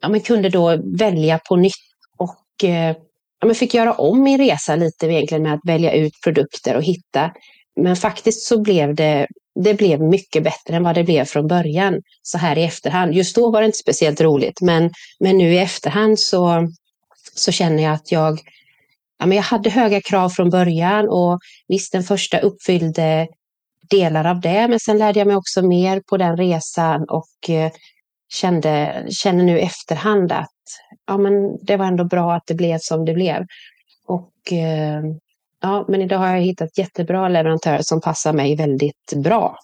ja, 0.00 0.09
men 0.09 0.21
kunde 0.21 0.49
då 0.49 0.76
välja 0.99 1.38
på 1.38 1.57
nytt 1.57 1.75
och 2.16 2.64
eh, 2.64 2.97
ja, 3.40 3.47
men 3.47 3.54
fick 3.54 3.75
göra 3.75 3.92
om 3.92 4.23
min 4.23 4.38
resa 4.38 4.76
lite 4.76 5.07
egentligen 5.07 5.42
med 5.42 5.54
att 5.54 5.61
välja 5.64 5.92
ut 5.92 6.12
produkter 6.25 6.76
och 6.76 6.83
hitta. 6.83 7.30
Men 7.80 7.97
faktiskt 7.97 8.42
så 8.42 8.61
blev 8.61 8.95
det, 8.95 9.26
det 9.64 9.75
blev 9.75 10.00
mycket 10.00 10.45
bättre 10.45 10.76
än 10.76 10.83
vad 10.83 10.95
det 10.95 11.04
blev 11.04 11.25
från 11.25 11.47
början 11.47 12.02
så 12.23 12.38
här 12.38 12.59
i 12.59 12.64
efterhand. 12.64 13.14
Just 13.14 13.37
då 13.37 13.50
var 13.50 13.61
det 13.61 13.66
inte 13.66 13.78
speciellt 13.78 14.21
roligt 14.21 14.61
men, 14.61 14.90
men 15.21 15.38
nu 15.38 15.54
i 15.54 15.59
efterhand 15.59 16.19
så, 16.19 16.69
så 17.35 17.52
känner 17.52 17.83
jag 17.83 17.92
att 17.92 18.12
jag, 18.12 18.40
ja, 19.19 19.26
men 19.26 19.37
jag 19.37 19.42
hade 19.42 19.71
höga 19.71 20.00
krav 20.00 20.28
från 20.28 20.50
början 20.50 21.09
och 21.09 21.38
visst 21.69 21.92
den 21.92 22.02
första 22.02 22.38
uppfyllde 22.38 23.28
delar 23.90 24.25
av 24.25 24.40
det. 24.40 24.69
Men 24.69 24.80
sen 24.80 24.99
lärde 24.99 25.19
jag 25.19 25.26
mig 25.26 25.37
också 25.37 25.62
mer 25.62 26.00
på 26.00 26.16
den 26.16 26.37
resan 26.37 27.07
och 27.09 27.50
eh, 27.50 27.73
kände, 28.32 29.04
känner 29.10 29.44
nu 29.44 29.58
i 29.58 29.62
efterhand 29.62 30.32
att 30.32 30.49
ja, 31.06 31.18
men 31.18 31.32
det 31.64 31.76
var 31.76 31.87
ändå 31.87 32.04
bra 32.04 32.34
att 32.34 32.46
det 32.46 32.54
blev 32.54 32.78
som 32.80 33.04
det 33.04 33.14
blev. 33.14 33.46
Och 34.06 34.52
eh, 34.52 35.02
ja, 35.62 35.84
men 35.88 36.02
idag 36.02 36.18
har 36.18 36.28
jag 36.28 36.42
hittat 36.42 36.78
jättebra 36.78 37.28
leverantörer 37.28 37.82
som 37.82 38.00
passar 38.00 38.32
mig 38.32 38.56
väldigt 38.56 39.12
bra. 39.16 39.58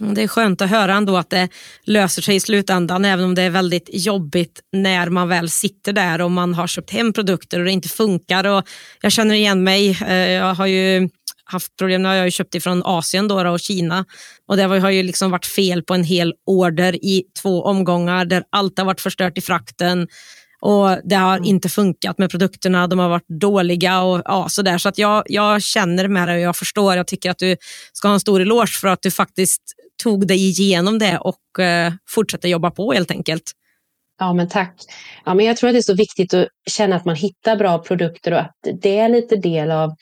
Mm, 0.00 0.14
det 0.14 0.22
är 0.22 0.28
skönt 0.28 0.62
att 0.62 0.70
höra 0.70 0.94
ändå 0.94 1.16
att 1.16 1.30
det 1.30 1.48
löser 1.84 2.22
sig 2.22 2.36
i 2.36 2.40
slutändan, 2.40 3.04
även 3.04 3.24
om 3.24 3.34
det 3.34 3.42
är 3.42 3.50
väldigt 3.50 3.88
jobbigt 3.92 4.60
när 4.72 5.08
man 5.08 5.28
väl 5.28 5.50
sitter 5.50 5.92
där 5.92 6.20
och 6.20 6.30
man 6.30 6.54
har 6.54 6.66
köpt 6.66 6.90
hem 6.90 7.12
produkter 7.12 7.58
och 7.58 7.64
det 7.64 7.70
inte 7.70 7.88
funkar. 7.88 8.46
Och 8.46 8.64
jag 9.00 9.12
känner 9.12 9.34
igen 9.34 9.64
mig. 9.64 9.98
Eh, 10.06 10.14
jag 10.14 10.54
har 10.54 10.66
ju 10.66 11.08
haft 11.44 11.76
problem. 11.76 12.02
Nu 12.02 12.08
har 12.08 12.14
jag 12.14 12.32
köpt 12.32 12.54
ifrån 12.54 12.82
Asien 12.84 13.28
då, 13.28 13.48
och 13.48 13.60
Kina 13.60 14.04
och 14.48 14.56
det 14.56 14.62
har 14.62 14.90
ju 14.90 15.02
liksom 15.02 15.30
varit 15.30 15.46
fel 15.46 15.82
på 15.82 15.94
en 15.94 16.04
hel 16.04 16.34
order 16.46 17.04
i 17.04 17.24
två 17.42 17.62
omgångar 17.62 18.24
där 18.24 18.44
allt 18.50 18.78
har 18.78 18.84
varit 18.84 19.00
förstört 19.00 19.38
i 19.38 19.40
frakten 19.40 20.08
och 20.60 20.98
det 21.04 21.16
har 21.16 21.36
mm. 21.36 21.44
inte 21.44 21.68
funkat 21.68 22.18
med 22.18 22.30
produkterna. 22.30 22.86
De 22.86 22.98
har 22.98 23.08
varit 23.08 23.28
dåliga 23.28 24.02
och 24.02 24.22
ja, 24.24 24.48
så 24.48 24.62
där. 24.62 24.78
Så 24.78 24.88
att 24.88 24.98
jag, 24.98 25.22
jag 25.26 25.62
känner 25.62 26.08
med 26.08 26.28
det 26.28 26.34
och 26.34 26.40
jag 26.40 26.56
förstår. 26.56 26.96
Jag 26.96 27.06
tycker 27.06 27.30
att 27.30 27.38
du 27.38 27.56
ska 27.92 28.08
ha 28.08 28.14
en 28.14 28.20
stor 28.20 28.40
eloge 28.40 28.66
för 28.80 28.88
att 28.88 29.02
du 29.02 29.10
faktiskt 29.10 29.62
tog 30.02 30.26
dig 30.26 30.48
igenom 30.48 30.98
det 30.98 31.18
och 31.18 31.58
eh, 31.64 31.92
fortsätter 32.08 32.48
jobba 32.48 32.70
på 32.70 32.92
helt 32.92 33.10
enkelt. 33.10 33.42
Ja, 34.18 34.32
men 34.32 34.48
tack. 34.48 34.74
Ja, 35.24 35.34
men 35.34 35.46
jag 35.46 35.56
tror 35.56 35.68
att 35.68 35.74
det 35.74 35.78
är 35.78 35.82
så 35.82 35.94
viktigt 35.94 36.34
att 36.34 36.48
känna 36.70 36.96
att 36.96 37.04
man 37.04 37.16
hittar 37.16 37.56
bra 37.56 37.78
produkter 37.78 38.32
och 38.32 38.40
att 38.40 38.56
det 38.82 38.98
är 38.98 39.08
lite 39.08 39.36
del 39.36 39.70
av 39.70 39.94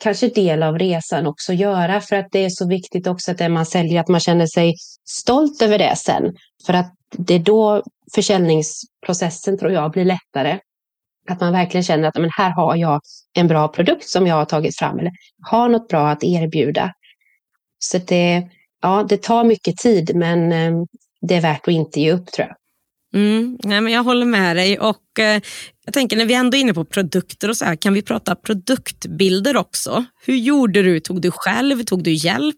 kanske 0.00 0.28
del 0.28 0.62
av 0.62 0.78
resan 0.78 1.26
också 1.26 1.52
göra 1.52 2.00
för 2.00 2.16
att 2.16 2.26
det 2.32 2.44
är 2.44 2.50
så 2.50 2.68
viktigt 2.68 3.06
också 3.06 3.30
att 3.30 3.38
det 3.38 3.48
man 3.48 3.66
säljer 3.66 4.00
att 4.00 4.08
man 4.08 4.20
känner 4.20 4.46
sig 4.46 4.74
stolt 5.08 5.62
över 5.62 5.78
det 5.78 5.96
sen. 5.96 6.34
För 6.66 6.74
att 6.74 6.94
det 7.16 7.34
är 7.34 7.38
då 7.38 7.82
försäljningsprocessen 8.14 9.58
tror 9.58 9.72
jag 9.72 9.92
blir 9.92 10.04
lättare. 10.04 10.58
Att 11.28 11.40
man 11.40 11.52
verkligen 11.52 11.84
känner 11.84 12.08
att 12.08 12.14
men 12.14 12.30
här 12.38 12.50
har 12.50 12.76
jag 12.76 13.00
en 13.34 13.48
bra 13.48 13.68
produkt 13.68 14.08
som 14.08 14.26
jag 14.26 14.34
har 14.34 14.44
tagit 14.44 14.78
fram 14.78 14.98
eller 14.98 15.12
har 15.42 15.68
något 15.68 15.88
bra 15.88 16.08
att 16.08 16.24
erbjuda. 16.24 16.92
Så 17.78 17.98
det, 17.98 18.48
ja, 18.82 19.06
det 19.08 19.22
tar 19.22 19.44
mycket 19.44 19.76
tid 19.76 20.16
men 20.16 20.52
eh, 20.52 20.72
det 21.20 21.34
är 21.34 21.40
värt 21.40 21.68
att 21.68 21.74
inte 21.74 22.00
ge 22.00 22.12
upp 22.12 22.26
tror 22.26 22.48
jag. 22.48 22.56
Mm, 23.14 23.58
nej, 23.64 23.80
men 23.80 23.92
jag 23.92 24.04
håller 24.04 24.26
med 24.26 24.56
dig. 24.56 24.78
Och, 24.78 25.18
eh, 25.18 25.42
jag 25.90 25.94
tänker 25.94 26.16
när 26.16 26.26
vi 26.26 26.34
ändå 26.34 26.56
är 26.56 26.60
inne 26.60 26.74
på 26.74 26.84
produkter 26.84 27.48
och 27.48 27.56
så 27.56 27.64
här, 27.64 27.76
kan 27.76 27.94
vi 27.94 28.02
prata 28.02 28.34
produktbilder 28.34 29.56
också? 29.56 30.04
Hur 30.24 30.36
gjorde 30.36 30.82
du? 30.82 31.00
Tog 31.00 31.20
du 31.20 31.30
själv? 31.30 31.84
Tog 31.84 32.02
du 32.02 32.12
hjälp? 32.12 32.56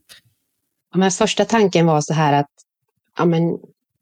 Ja, 0.93 0.99
men 0.99 1.11
första 1.11 1.45
tanken 1.45 1.87
var 1.87 2.01
så 2.01 2.15
här 2.15 2.33
att 2.33 2.51
ja, 3.19 3.25
men 3.25 3.43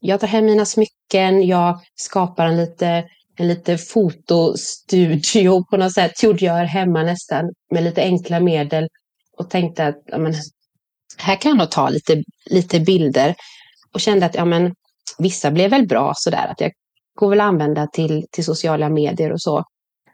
jag 0.01 0.21
tar 0.21 0.27
hem 0.27 0.45
mina 0.45 0.65
smycken, 0.65 1.47
jag 1.47 1.81
skapar 1.95 2.47
en 2.47 2.57
lite, 2.57 3.05
en 3.37 3.49
lite 3.49 3.79
fotostudio 3.79 5.65
på 5.65 5.77
något 5.77 5.93
sätt, 5.93 6.23
gjorde 6.23 6.45
jag 6.45 6.55
hemma 6.55 7.03
nästan 7.03 7.51
med 7.71 7.85
lite 7.85 8.03
enkla 8.03 8.41
medel 8.41 8.89
och 9.37 9.51
tänkte 9.51 9.87
att 9.87 10.03
ja, 10.07 10.19
men, 10.19 10.35
här 11.17 11.37
kan 11.37 11.49
jag 11.49 11.59
nog 11.59 11.71
ta 11.71 11.89
lite, 11.89 12.23
lite 12.47 12.81
bilder 12.81 13.35
och 13.93 14.01
kände 14.01 14.27
att 14.27 14.35
ja, 14.35 14.45
men, 14.45 14.75
vissa 15.19 15.51
blev 15.51 15.71
väl 15.71 15.87
bra 15.87 16.13
sådär 16.17 16.47
att 16.47 16.61
jag 16.61 16.73
går 17.21 17.31
väl 17.31 17.41
att 17.41 17.45
använda 17.45 17.87
till, 17.87 18.27
till 18.31 18.45
sociala 18.45 18.89
medier 18.89 19.33
och 19.33 19.43
så. 19.43 19.65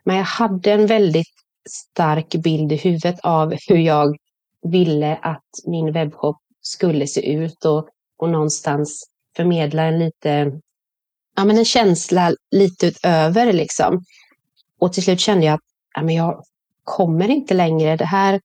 Men 0.03 0.15
jag 0.15 0.23
hade 0.23 0.71
en 0.71 0.87
väldigt 0.87 1.27
stark 1.69 2.35
bild 2.35 2.71
i 2.71 2.75
huvudet 2.75 3.19
av 3.23 3.53
hur 3.67 3.77
jag 3.77 4.17
ville 4.63 5.15
att 5.15 5.49
min 5.65 5.91
webbshop 5.93 6.37
skulle 6.61 7.07
se 7.07 7.31
ut 7.31 7.65
och, 7.65 7.89
och 8.17 8.29
någonstans 8.29 9.03
förmedla 9.35 9.83
en 9.83 9.99
lite, 9.99 10.59
ja 11.35 11.45
men 11.45 11.57
en 11.57 11.65
känsla 11.65 12.31
lite 12.51 12.87
utöver 12.87 13.53
liksom. 13.53 14.03
Och 14.79 14.93
till 14.93 15.03
slut 15.03 15.19
kände 15.19 15.45
jag 15.45 15.53
att 15.53 15.61
ja, 15.95 16.03
men 16.03 16.15
jag 16.15 16.43
kommer 16.83 17.29
inte 17.29 17.53
längre, 17.53 17.95
det 17.95 18.05
här, 18.05 18.41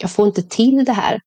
jag 0.00 0.10
får 0.10 0.26
inte 0.26 0.42
till 0.42 0.84
det 0.84 0.92
här. 0.92 1.20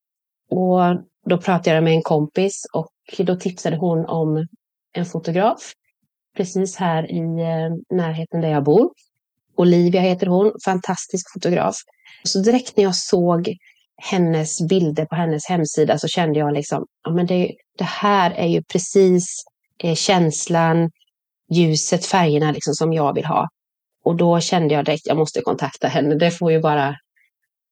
Och 0.49 0.79
då 1.25 1.37
pratade 1.37 1.75
jag 1.75 1.83
med 1.83 1.93
en 1.93 2.01
kompis 2.01 2.65
och 2.73 2.91
då 3.17 3.35
tipsade 3.35 3.77
hon 3.77 4.05
om 4.05 4.47
en 4.93 5.05
fotograf 5.05 5.73
precis 6.37 6.75
här 6.75 7.11
i 7.11 7.19
eh, 7.19 7.97
närheten 7.97 8.41
där 8.41 8.49
jag 8.49 8.63
bor. 8.63 8.89
Olivia 9.57 10.01
heter 10.01 10.27
hon, 10.27 10.51
fantastisk 10.65 11.33
fotograf. 11.33 11.75
Så 12.23 12.39
direkt 12.39 12.77
när 12.77 12.83
jag 12.83 12.95
såg 12.95 13.57
hennes 14.01 14.67
bilder 14.67 15.05
på 15.05 15.15
hennes 15.15 15.45
hemsida 15.45 15.97
så 15.97 16.07
kände 16.07 16.39
jag 16.39 16.53
liksom, 16.53 16.85
ja 17.03 17.11
men 17.11 17.25
det, 17.25 17.55
det 17.77 17.83
här 17.83 18.31
är 18.31 18.47
ju 18.47 18.63
precis 18.63 19.43
eh, 19.83 19.95
känslan, 19.95 20.91
ljuset, 21.51 22.05
färgerna 22.05 22.51
liksom 22.51 22.73
som 22.73 22.93
jag 22.93 23.13
vill 23.13 23.25
ha. 23.25 23.47
Och 24.03 24.15
då 24.15 24.39
kände 24.39 24.73
jag 24.73 24.85
direkt, 24.85 25.07
jag 25.07 25.17
måste 25.17 25.41
kontakta 25.41 25.87
henne. 25.87 26.15
Det 26.15 26.31
får 26.31 26.51
ju 26.51 26.59
bara, 26.59 26.95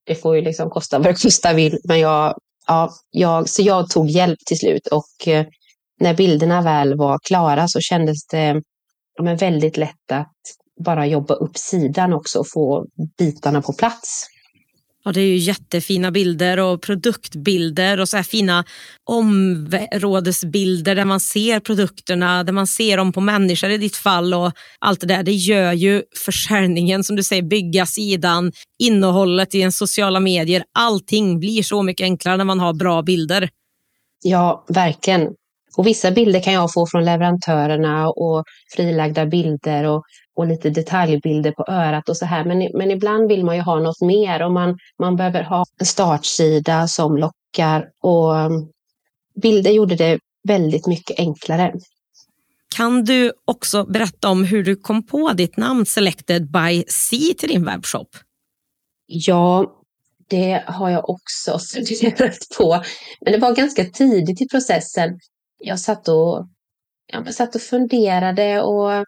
det 0.03 0.15
får 0.15 0.35
ju 0.35 0.41
liksom 0.41 0.69
kosta 0.69 0.97
vad 0.97 1.07
det 1.07 1.21
kosta 1.21 1.53
vill. 1.53 1.79
Men 1.83 1.99
jag, 1.99 2.35
ja, 2.67 2.91
jag, 3.11 3.49
så 3.49 3.61
jag 3.61 3.89
tog 3.89 4.09
hjälp 4.09 4.39
till 4.45 4.59
slut 4.59 4.87
och 4.87 5.27
eh, 5.27 5.45
när 5.99 6.13
bilderna 6.13 6.61
väl 6.61 6.97
var 6.97 7.19
klara 7.27 7.67
så 7.67 7.79
kändes 7.79 8.27
det 8.27 8.61
men 9.21 9.37
väldigt 9.37 9.77
lätt 9.77 10.11
att 10.11 10.33
bara 10.85 11.05
jobba 11.07 11.33
upp 11.33 11.57
sidan 11.57 12.13
också 12.13 12.39
och 12.39 12.49
få 12.53 12.85
bitarna 13.17 13.61
på 13.61 13.73
plats. 13.73 14.27
Ja, 15.03 15.11
det 15.11 15.21
är 15.21 15.25
ju 15.25 15.37
jättefina 15.37 16.11
bilder 16.11 16.59
och 16.59 16.81
produktbilder 16.81 17.99
och 17.99 18.09
så 18.09 18.17
här 18.17 18.23
fina 18.23 18.65
områdesbilder 19.03 20.95
där 20.95 21.05
man 21.05 21.19
ser 21.19 21.59
produkterna, 21.59 22.43
där 22.43 22.53
man 22.53 22.67
ser 22.67 22.97
dem 22.97 23.13
på 23.13 23.21
människor 23.21 23.69
i 23.69 23.77
ditt 23.77 23.95
fall 23.95 24.33
och 24.33 24.51
allt 24.79 25.01
det 25.01 25.07
där. 25.07 25.23
Det 25.23 25.31
gör 25.31 25.73
ju 25.73 26.03
försäljningen, 26.25 27.03
som 27.03 27.15
du 27.15 27.23
säger, 27.23 27.41
bygga 27.41 27.85
sidan, 27.85 28.51
innehållet 28.79 29.55
i 29.55 29.61
en 29.61 29.71
sociala 29.71 30.19
medier. 30.19 30.63
Allting 30.73 31.39
blir 31.39 31.63
så 31.63 31.83
mycket 31.83 32.03
enklare 32.03 32.37
när 32.37 32.45
man 32.45 32.59
har 32.59 32.73
bra 32.73 33.01
bilder. 33.01 33.49
Ja, 34.23 34.65
verkligen. 34.67 35.29
Och 35.77 35.87
vissa 35.87 36.11
bilder 36.11 36.39
kan 36.39 36.53
jag 36.53 36.73
få 36.73 36.87
från 36.87 37.05
leverantörerna 37.05 38.09
och 38.09 38.43
frilagda 38.75 39.25
bilder 39.25 39.83
och, 39.83 40.03
och 40.35 40.47
lite 40.47 40.69
detaljbilder 40.69 41.51
på 41.51 41.65
örat 41.67 42.09
och 42.09 42.17
så 42.17 42.25
här. 42.25 42.45
Men, 42.45 42.69
men 42.73 42.91
ibland 42.91 43.27
vill 43.27 43.45
man 43.45 43.55
ju 43.55 43.61
ha 43.61 43.79
något 43.79 44.01
mer 44.01 44.41
och 44.45 44.51
man, 44.51 44.77
man 44.99 45.15
behöver 45.15 45.43
ha 45.43 45.65
en 45.79 45.85
startsida 45.85 46.87
som 46.87 47.17
lockar 47.17 47.85
och 48.03 48.35
um, 48.35 48.69
bilder 49.41 49.71
gjorde 49.71 49.95
det 49.95 50.19
väldigt 50.47 50.87
mycket 50.87 51.19
enklare. 51.19 51.73
Kan 52.75 53.03
du 53.03 53.33
också 53.45 53.85
berätta 53.85 54.29
om 54.29 54.43
hur 54.43 54.63
du 54.63 54.75
kom 54.75 55.05
på 55.05 55.33
ditt 55.33 55.57
namn 55.57 55.85
Selected 55.85 56.51
by 56.51 56.83
C 56.87 57.17
till 57.37 57.49
din 57.49 57.65
webbshop? 57.65 58.07
Ja, 59.05 59.75
det 60.27 60.63
har 60.67 60.89
jag 60.89 61.09
också 61.09 61.59
funderat 61.73 62.37
på. 62.57 62.83
Men 63.21 63.33
det 63.33 63.39
var 63.39 63.55
ganska 63.55 63.85
tidigt 63.85 64.41
i 64.41 64.47
processen 64.47 65.19
jag 65.59 65.79
satt 65.79 66.07
och, 66.07 66.47
ja, 67.07 67.23
jag 67.25 67.33
satt 67.33 67.55
och 67.55 67.61
funderade 67.61 68.61
och 68.61 69.05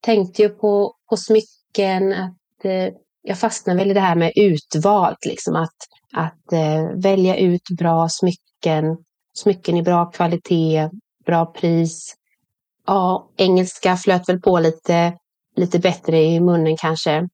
tänkte 0.00 0.42
ju 0.42 0.48
på, 0.48 0.94
på 1.10 1.16
smycken. 1.16 2.12
Att, 2.12 2.64
eh, 2.64 2.88
jag 3.22 3.38
fastnade 3.38 3.78
väl 3.78 3.90
i 3.90 3.94
det 3.94 4.00
här 4.00 4.16
med 4.16 4.32
utvalt, 4.36 5.24
liksom 5.26 5.56
att, 5.56 5.76
att 6.12 6.52
eh, 6.52 7.02
välja 7.02 7.36
ut 7.36 7.68
bra 7.78 8.08
smycken, 8.08 8.96
smycken 9.34 9.76
i 9.76 9.82
bra 9.82 10.06
kvalitet, 10.06 10.90
bra 11.26 11.46
pris. 11.46 12.14
Ja, 12.86 13.30
engelska 13.36 13.96
flöt 13.96 14.28
väl 14.28 14.40
på 14.40 14.58
lite 14.58 15.12
lite 15.56 15.78
bättre 15.78 16.22
i 16.22 16.40
munnen 16.40 16.76
kanske. 16.76 17.28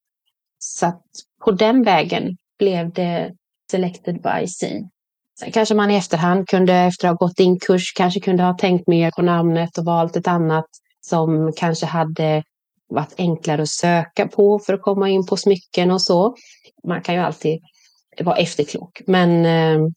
Så 0.58 0.86
att 0.86 1.02
på 1.44 1.50
den 1.50 1.82
vägen 1.82 2.36
blev 2.58 2.92
det 2.92 3.32
Selected 3.70 4.22
by 4.22 4.46
Sea. 4.46 4.80
Sen 5.38 5.52
kanske 5.52 5.74
man 5.74 5.90
i 5.90 5.96
efterhand 5.96 6.48
kunde, 6.48 6.74
efter 6.74 7.08
att 7.08 7.20
ha 7.20 7.26
gått 7.26 7.40
in 7.40 7.58
kurs, 7.58 7.92
kanske 7.96 8.20
kunde 8.20 8.42
ha 8.42 8.58
tänkt 8.58 8.88
mer 8.88 9.10
på 9.10 9.22
namnet 9.22 9.78
och 9.78 9.84
valt 9.84 10.16
ett 10.16 10.28
annat 10.28 10.66
som 11.00 11.52
kanske 11.56 11.86
hade 11.86 12.42
varit 12.88 13.14
enklare 13.18 13.62
att 13.62 13.68
söka 13.68 14.28
på 14.28 14.58
för 14.58 14.74
att 14.74 14.82
komma 14.82 15.08
in 15.08 15.26
på 15.26 15.36
smycken 15.36 15.90
och 15.90 16.02
så. 16.02 16.34
Man 16.88 17.02
kan 17.02 17.14
ju 17.14 17.20
alltid 17.20 17.60
vara 18.20 18.36
efterklok. 18.36 19.02
Men, 19.06 19.46
eh, 19.46 19.88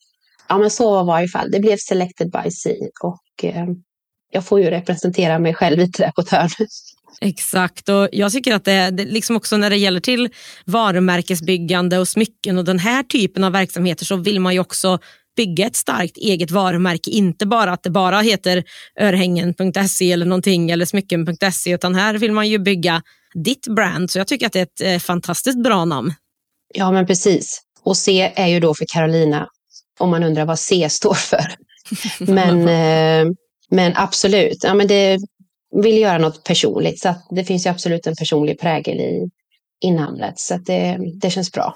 ja, 0.49 0.57
men 0.57 0.71
så 0.71 1.03
var 1.03 1.21
i 1.21 1.27
fall. 1.27 1.51
Det 1.51 1.59
blev 1.59 1.77
Selected 1.77 2.31
by 2.31 2.51
Sea 2.51 2.89
och 3.03 3.43
eh, 3.43 3.65
jag 4.31 4.45
får 4.45 4.59
ju 4.59 4.69
representera 4.69 5.39
mig 5.39 5.53
själv 5.53 5.77
lite 5.77 6.03
där 6.03 6.11
på 6.11 6.21
ett 6.21 6.29
hörn. 6.29 6.49
Exakt, 7.21 7.89
och 7.89 8.09
jag 8.11 8.31
tycker 8.31 8.55
att 8.55 8.63
det, 8.63 8.89
det 8.89 9.05
liksom 9.05 9.35
också 9.35 9.57
när 9.57 9.69
det 9.69 9.77
gäller 9.77 9.99
till 9.99 10.29
varumärkesbyggande 10.65 11.99
och 11.99 12.07
smycken 12.07 12.57
och 12.57 12.65
den 12.65 12.79
här 12.79 13.03
typen 13.03 13.43
av 13.43 13.51
verksamheter 13.51 14.05
så 14.05 14.15
vill 14.15 14.39
man 14.39 14.53
ju 14.53 14.59
också 14.59 14.99
bygga 15.35 15.67
ett 15.67 15.75
starkt 15.75 16.17
eget 16.17 16.51
varumärke. 16.51 17.11
Inte 17.11 17.45
bara 17.45 17.71
att 17.71 17.83
det 17.83 17.89
bara 17.89 18.21
heter 18.21 18.63
örhängen.se 18.99 20.11
eller 20.11 20.25
någonting 20.25 20.71
eller 20.71 20.85
smycken.se 20.85 21.71
utan 21.71 21.95
här 21.95 22.13
vill 22.13 22.31
man 22.31 22.49
ju 22.49 22.59
bygga 22.59 23.01
ditt 23.33 23.67
brand. 23.67 24.11
Så 24.11 24.19
jag 24.19 24.27
tycker 24.27 24.45
att 24.45 24.53
det 24.53 24.59
är 24.59 24.63
ett 24.63 24.81
eh, 24.81 24.99
fantastiskt 24.99 25.63
bra 25.63 25.85
namn. 25.85 26.13
Ja, 26.73 26.91
men 26.91 27.07
precis. 27.07 27.61
Och 27.83 27.97
C 27.97 28.31
är 28.35 28.47
ju 28.47 28.59
då 28.59 28.73
för 28.73 28.85
Carolina, 28.93 29.47
om 29.99 30.09
man 30.09 30.23
undrar 30.23 30.45
vad 30.45 30.59
C 30.59 30.89
står 30.89 31.13
för. 31.13 31.55
men, 32.19 32.61
eh, 32.61 33.33
men 33.69 33.93
absolut, 33.95 34.63
ja, 34.63 34.73
men 34.73 34.87
det 34.87 35.19
vill 35.83 35.97
göra 35.97 36.17
något 36.17 36.43
personligt. 36.43 36.99
Så 36.99 37.15
det 37.29 37.43
finns 37.43 37.65
ju 37.65 37.69
absolut 37.69 38.07
en 38.07 38.15
personlig 38.15 38.59
prägel 38.59 38.99
i, 38.99 39.29
i 39.81 39.91
namnet. 39.91 40.39
Så 40.39 40.57
det, 40.57 40.97
det 41.21 41.29
känns 41.29 41.51
bra. 41.51 41.75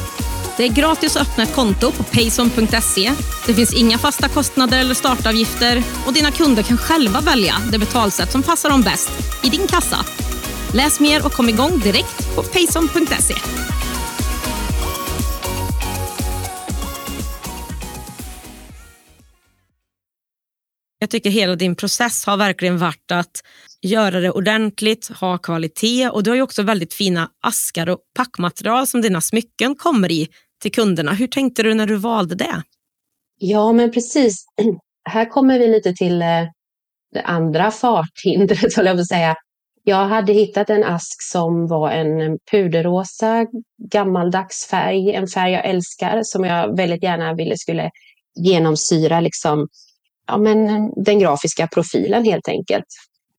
Det 0.57 0.63
är 0.63 0.67
gratis 0.67 1.15
att 1.15 1.21
öppna 1.21 1.43
ett 1.43 1.55
konto 1.55 1.91
på 1.91 2.03
payson.se. 2.03 3.13
Det 3.45 3.53
finns 3.53 3.73
inga 3.73 3.97
fasta 3.97 4.29
kostnader 4.29 4.79
eller 4.79 4.93
startavgifter 4.93 5.83
och 6.05 6.13
dina 6.13 6.31
kunder 6.31 6.63
kan 6.63 6.77
själva 6.77 7.21
välja 7.21 7.55
det 7.71 7.77
betalsätt 7.77 8.31
som 8.31 8.43
passar 8.43 8.69
dem 8.69 8.81
bäst 8.81 9.09
i 9.43 9.49
din 9.49 9.67
kassa. 9.67 10.05
Läs 10.73 10.99
mer 10.99 11.25
och 11.25 11.33
kom 11.33 11.49
igång 11.49 11.79
direkt 11.79 12.35
på 12.35 12.43
payson.se. 12.43 13.35
Jag 21.01 21.09
tycker 21.09 21.29
hela 21.29 21.55
din 21.55 21.75
process 21.75 22.25
har 22.25 22.37
verkligen 22.37 22.77
varit 22.77 23.11
att 23.11 23.41
göra 23.81 24.19
det 24.19 24.31
ordentligt, 24.31 25.07
ha 25.19 25.37
kvalitet 25.37 26.09
och 26.09 26.23
du 26.23 26.29
har 26.29 26.35
ju 26.35 26.41
också 26.41 26.63
väldigt 26.63 26.93
fina 26.93 27.29
askar 27.43 27.89
och 27.89 27.99
packmaterial 28.15 28.87
som 28.87 29.01
dina 29.01 29.21
smycken 29.21 29.75
kommer 29.75 30.11
i 30.11 30.27
till 30.61 30.71
kunderna. 30.71 31.13
Hur 31.13 31.27
tänkte 31.27 31.63
du 31.63 31.73
när 31.73 31.87
du 31.87 31.95
valde 31.95 32.35
det? 32.35 32.63
Ja, 33.37 33.73
men 33.73 33.91
precis. 33.91 34.45
Här 35.09 35.25
kommer 35.25 35.59
vi 35.59 35.67
lite 35.67 35.93
till 35.93 36.21
eh, 36.21 36.27
det 37.13 37.21
andra 37.23 37.71
farthindret, 37.71 38.73
håller 38.75 38.89
jag 38.89 38.97
på 38.97 39.01
att 39.01 39.07
säga. 39.07 39.35
Jag 39.83 40.07
hade 40.07 40.33
hittat 40.33 40.69
en 40.69 40.83
ask 40.83 41.21
som 41.31 41.67
var 41.67 41.91
en 41.91 42.37
puderrosa 42.51 43.45
gammaldags 43.91 44.67
färg, 44.71 45.13
en 45.13 45.27
färg 45.27 45.51
jag 45.51 45.65
älskar 45.65 46.21
som 46.23 46.43
jag 46.43 46.77
väldigt 46.77 47.03
gärna 47.03 47.33
ville 47.33 47.57
skulle 47.57 47.91
genomsyra 48.35 49.19
liksom, 49.19 49.67
ja, 50.27 50.37
men 50.37 50.91
den 51.03 51.19
grafiska 51.19 51.67
profilen 51.67 52.25
helt 52.25 52.47
enkelt. 52.47 52.85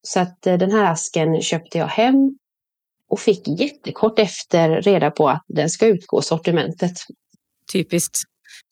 Så 0.03 0.21
att 0.21 0.47
eh, 0.47 0.59
den 0.59 0.73
här 0.73 0.85
asken 0.85 1.43
köpte 1.43 1.79
jag 1.79 1.87
hem 1.87 2.39
och 3.11 3.21
fick 3.21 3.49
jättekort 3.49 4.19
efter 4.19 4.83
reda 4.83 5.11
på 5.11 5.29
att 5.29 5.45
den 5.49 5.71
ska 5.71 5.87
utgå 5.87 6.23
sortimentet. 6.23 6.93
Typiskt. 7.73 8.19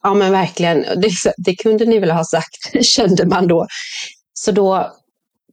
Ja 0.02 0.14
men 0.14 0.32
verkligen, 0.32 0.80
det, 0.80 1.10
det, 1.36 1.54
kunde 1.56 1.84
ni 1.84 1.98
väl 1.98 2.10
ha 2.10 2.24
sagt, 2.24 2.56
kände 2.84 3.26
man 3.26 3.48
då. 3.48 3.66
Så 4.32 4.52
då, 4.52 4.92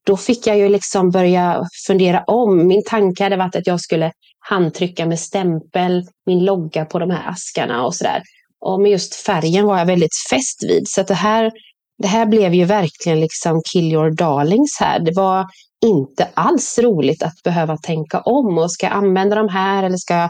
då 0.04 0.18
fick 0.18 0.48
jag 0.48 0.58
ju 0.58 0.70
liksom 0.70 1.12
börja 1.12 1.64
fundera 1.88 2.24
om. 2.24 2.68
Min 2.68 2.84
tanke 2.84 3.24
hade 3.24 3.38
varit 3.38 3.56
att 3.56 3.68
jag 3.68 3.82
skulle 3.82 4.12
handtrycka 4.40 5.06
med 5.06 5.20
stämpel, 5.20 6.08
min 6.26 6.46
logga 6.46 6.86
på 6.86 7.00
de 7.00 7.10
här 7.10 7.30
askarna 7.30 7.86
och 7.86 7.96
sådär. 7.96 8.22
Och 8.60 8.82
med 8.82 8.92
just 8.92 9.16
färgen 9.16 9.66
var 9.66 9.78
jag 9.78 9.86
väldigt 9.86 10.16
fäst 10.30 10.64
vid. 10.64 10.84
Så 10.88 11.04
det 11.04 11.14
här, 11.14 11.52
det 11.98 12.08
här 12.08 12.26
blev 12.26 12.54
ju 12.54 12.66
verkligen 12.66 13.20
liksom 13.20 13.62
kill 13.72 13.94
your 13.94 14.12
darlings 14.12 14.78
här. 14.80 15.00
Det 15.00 15.12
var 15.16 15.46
inte 15.86 16.28
alls 16.34 16.80
roligt 16.80 17.24
att 17.24 17.44
behöva 17.44 17.78
tänka 17.78 18.20
om 18.20 18.58
och 18.58 18.72
ska 18.72 18.86
jag 18.86 18.96
använda 18.96 19.36
de 19.36 19.50
här 19.50 19.84
eller 19.84 19.98
ska 19.98 20.14
jag 20.14 20.30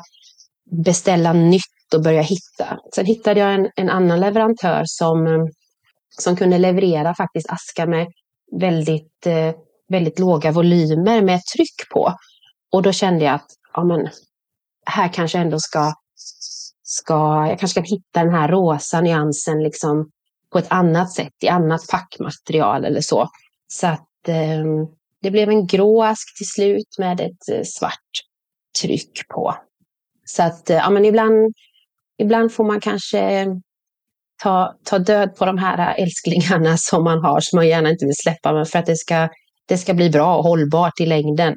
beställa 0.86 1.34
nytt 1.34 1.94
och 1.96 2.04
börja 2.04 2.22
hitta. 2.22 2.80
Sen 2.96 3.06
hittade 3.06 3.40
jag 3.40 3.54
en, 3.54 3.70
en 3.76 3.90
annan 3.90 4.20
leverantör 4.20 4.84
som, 4.86 5.28
eh, 5.28 5.44
som 6.20 6.36
kunde 6.36 6.58
leverera 6.58 7.16
faktiskt 7.16 7.50
askar 7.50 7.88
med 7.88 8.08
väldigt, 8.60 9.26
eh, 9.26 9.56
väldigt 9.90 10.20
låga 10.20 10.52
volymer 10.52 11.22
med 11.22 11.42
tryck 11.56 11.90
på. 11.94 12.14
Och 12.72 12.82
då 12.82 12.92
kände 12.92 13.26
jag 13.26 13.36
att 13.36 13.48
ja, 13.74 13.84
men, 13.84 14.10
här 14.86 15.14
kanske 15.14 15.38
ändå 15.38 15.60
ska, 15.60 15.94
ska, 16.84 17.48
jag 17.50 17.60
kanske 17.60 17.82
kan 17.82 17.90
hitta 17.90 18.24
den 18.24 18.34
här 18.34 18.48
rosa 18.48 19.02
nyansen 19.02 19.64
liksom 19.64 20.10
på 20.58 20.64
ett 20.64 20.72
annat 20.72 21.12
sätt, 21.12 21.34
i 21.44 21.48
annat 21.48 21.82
packmaterial 21.92 22.86
eller 22.86 23.02
så. 23.02 23.30
Så 23.68 23.88
att 23.88 24.28
eh, 24.28 24.64
det 25.22 25.32
blev 25.32 25.50
en 25.50 25.68
grå 25.68 26.04
ask 26.04 26.38
till 26.38 26.48
slut 26.48 26.96
med 26.98 27.20
ett 27.20 27.50
eh, 27.52 27.64
svart 27.64 28.10
tryck 28.82 29.28
på. 29.28 29.56
Så 30.26 30.44
att 30.44 30.70
eh, 30.70 30.76
ja, 30.76 30.90
men 30.90 31.06
ibland, 31.06 31.54
ibland 32.18 32.54
får 32.54 32.64
man 32.64 32.80
kanske 32.80 33.46
ta, 34.44 34.76
ta 34.84 35.00
död 35.00 35.36
på 35.36 35.46
de 35.46 35.58
här 35.58 35.78
eh, 35.78 36.04
älsklingarna 36.04 36.78
som 36.78 37.04
man 37.04 37.20
har, 37.20 37.40
som 37.40 37.58
man 37.58 37.68
gärna 37.68 37.90
inte 37.90 38.06
vill 38.06 38.18
släppa, 38.18 38.54
men 38.54 38.66
för 38.66 38.80
att 38.80 38.86
det 38.86 38.98
ska, 38.98 39.30
det 39.66 39.78
ska 39.78 39.94
bli 39.94 40.10
bra 40.10 40.38
och 40.38 40.44
hållbart 40.44 41.00
i 41.00 41.06
längden. 41.06 41.56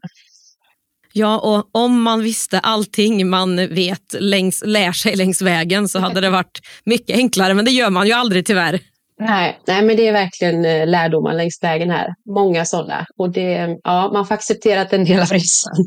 Ja, 1.12 1.38
och 1.38 1.82
om 1.82 2.02
man 2.02 2.22
visste 2.22 2.58
allting 2.58 3.28
man 3.28 3.56
vet 3.56 4.14
längs, 4.18 4.62
lär 4.66 4.92
sig 4.92 5.16
längs 5.16 5.42
vägen 5.42 5.88
så 5.88 5.98
hade 5.98 6.20
det 6.20 6.30
varit 6.30 6.60
mycket 6.84 7.16
enklare, 7.16 7.54
men 7.54 7.64
det 7.64 7.70
gör 7.70 7.90
man 7.90 8.06
ju 8.06 8.12
aldrig 8.12 8.46
tyvärr. 8.46 8.80
Nej, 9.20 9.60
nej 9.66 9.82
men 9.82 9.96
det 9.96 10.08
är 10.08 10.12
verkligen 10.12 10.64
eh, 10.64 10.86
lärdomar 10.86 11.34
längs 11.34 11.62
vägen 11.62 11.90
här. 11.90 12.14
Många 12.34 12.64
sådana. 12.64 13.06
Och 13.16 13.30
det, 13.30 13.78
ja, 13.84 14.10
man 14.12 14.26
får 14.26 14.34
acceptera 14.34 14.80
att 14.80 14.92
en 14.92 15.04
del 15.04 15.20
av 15.20 15.26
resan. 15.26 15.86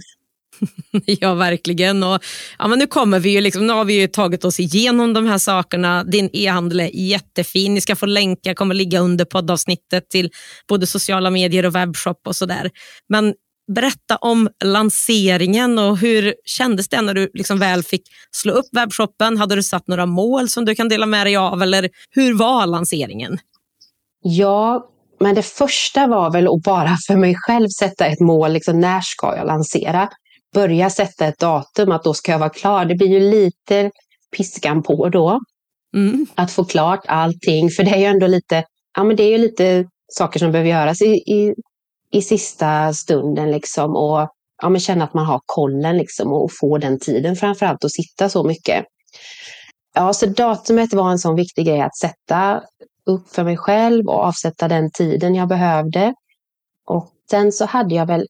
ja, 1.05 1.33
verkligen. 1.33 2.03
Och, 2.03 2.23
ja, 2.59 2.67
men 2.67 2.79
nu, 2.79 2.87
kommer 2.87 3.19
vi 3.19 3.29
ju 3.29 3.41
liksom, 3.41 3.67
nu 3.67 3.73
har 3.73 3.85
vi 3.85 4.07
tagit 4.07 4.45
oss 4.45 4.59
igenom 4.59 5.13
de 5.13 5.27
här 5.27 5.37
sakerna. 5.37 6.03
Din 6.03 6.29
e-handel 6.33 6.79
är 6.79 6.89
jättefin. 6.95 7.73
Ni 7.73 7.81
ska 7.81 7.95
få 7.95 8.05
länkar, 8.05 8.53
kommer 8.53 8.75
ligga 8.75 8.99
under 8.99 9.25
poddavsnittet 9.25 10.09
till 10.09 10.29
både 10.67 10.87
sociala 10.87 11.29
medier 11.29 11.65
och 11.65 11.75
webbshop 11.75 12.27
och 12.27 12.35
sådär. 12.35 12.69
Men 13.09 13.33
berätta 13.75 14.15
om 14.15 14.49
lanseringen 14.63 15.79
och 15.79 15.97
hur 15.97 16.35
kändes 16.45 16.89
det 16.89 17.01
när 17.01 17.13
du 17.13 17.29
liksom 17.33 17.59
väl 17.59 17.83
fick 17.83 18.01
slå 18.31 18.53
upp 18.53 18.65
webbshoppen? 18.71 19.37
Hade 19.37 19.55
du 19.55 19.63
satt 19.63 19.87
några 19.87 20.05
mål 20.05 20.49
som 20.49 20.65
du 20.65 20.75
kan 20.75 20.89
dela 20.89 21.05
med 21.05 21.27
dig 21.27 21.35
av 21.35 21.61
eller 21.61 21.89
hur 22.09 22.33
var 22.33 22.65
lanseringen? 22.65 23.37
Ja, 24.21 24.89
men 25.19 25.35
det 25.35 25.43
första 25.43 26.07
var 26.07 26.31
väl 26.31 26.47
att 26.47 26.61
bara 26.63 26.97
för 27.07 27.15
mig 27.15 27.35
själv 27.37 27.67
sätta 27.79 28.05
ett 28.05 28.19
mål. 28.19 28.53
Liksom, 28.53 28.79
när 28.79 29.01
ska 29.01 29.35
jag 29.35 29.47
lansera? 29.47 30.09
Börja 30.53 30.89
sätta 30.89 31.25
ett 31.25 31.39
datum 31.39 31.91
att 31.91 32.03
då 32.03 32.13
ska 32.13 32.31
jag 32.31 32.39
vara 32.39 32.49
klar. 32.49 32.85
Det 32.85 32.95
blir 32.95 33.07
ju 33.07 33.19
lite 33.19 33.91
piskan 34.37 34.83
på 34.83 35.09
då. 35.09 35.39
Mm. 35.95 36.25
Att 36.35 36.51
få 36.51 36.65
klart 36.65 37.05
allting. 37.07 37.69
För 37.69 37.83
det 37.83 37.91
är 37.91 37.97
ju 37.97 38.05
ändå 38.05 38.27
lite, 38.27 38.63
ja, 38.97 39.03
men 39.03 39.15
det 39.15 39.23
är 39.23 39.29
ju 39.29 39.37
lite 39.37 39.85
saker 40.07 40.39
som 40.39 40.51
behöver 40.51 40.69
göras 40.69 41.01
i, 41.01 41.13
i 41.13 41.53
i 42.13 42.21
sista 42.21 42.93
stunden 42.93 43.51
liksom 43.51 43.95
och 43.95 44.29
ja, 44.61 44.69
men 44.69 44.81
känna 44.81 45.03
att 45.03 45.13
man 45.13 45.25
har 45.25 45.41
kollen 45.45 45.97
liksom 45.97 46.33
och 46.33 46.51
få 46.59 46.77
den 46.77 46.99
tiden 46.99 47.35
framförallt 47.35 47.83
att 47.83 47.91
sitta 47.91 48.29
så 48.29 48.43
mycket. 48.43 48.85
Ja, 49.95 50.13
så 50.13 50.25
datumet 50.25 50.93
var 50.93 51.11
en 51.11 51.19
sån 51.19 51.35
viktig 51.35 51.65
grej 51.65 51.81
att 51.81 51.97
sätta 51.97 52.63
upp 53.05 53.29
för 53.29 53.43
mig 53.43 53.57
själv 53.57 54.07
och 54.07 54.19
avsätta 54.19 54.67
den 54.67 54.91
tiden 54.91 55.35
jag 55.35 55.47
behövde. 55.47 56.13
Och 56.85 57.11
sen 57.29 57.51
så 57.51 57.65
hade 57.65 57.95
jag 57.95 58.05
väl 58.05 58.27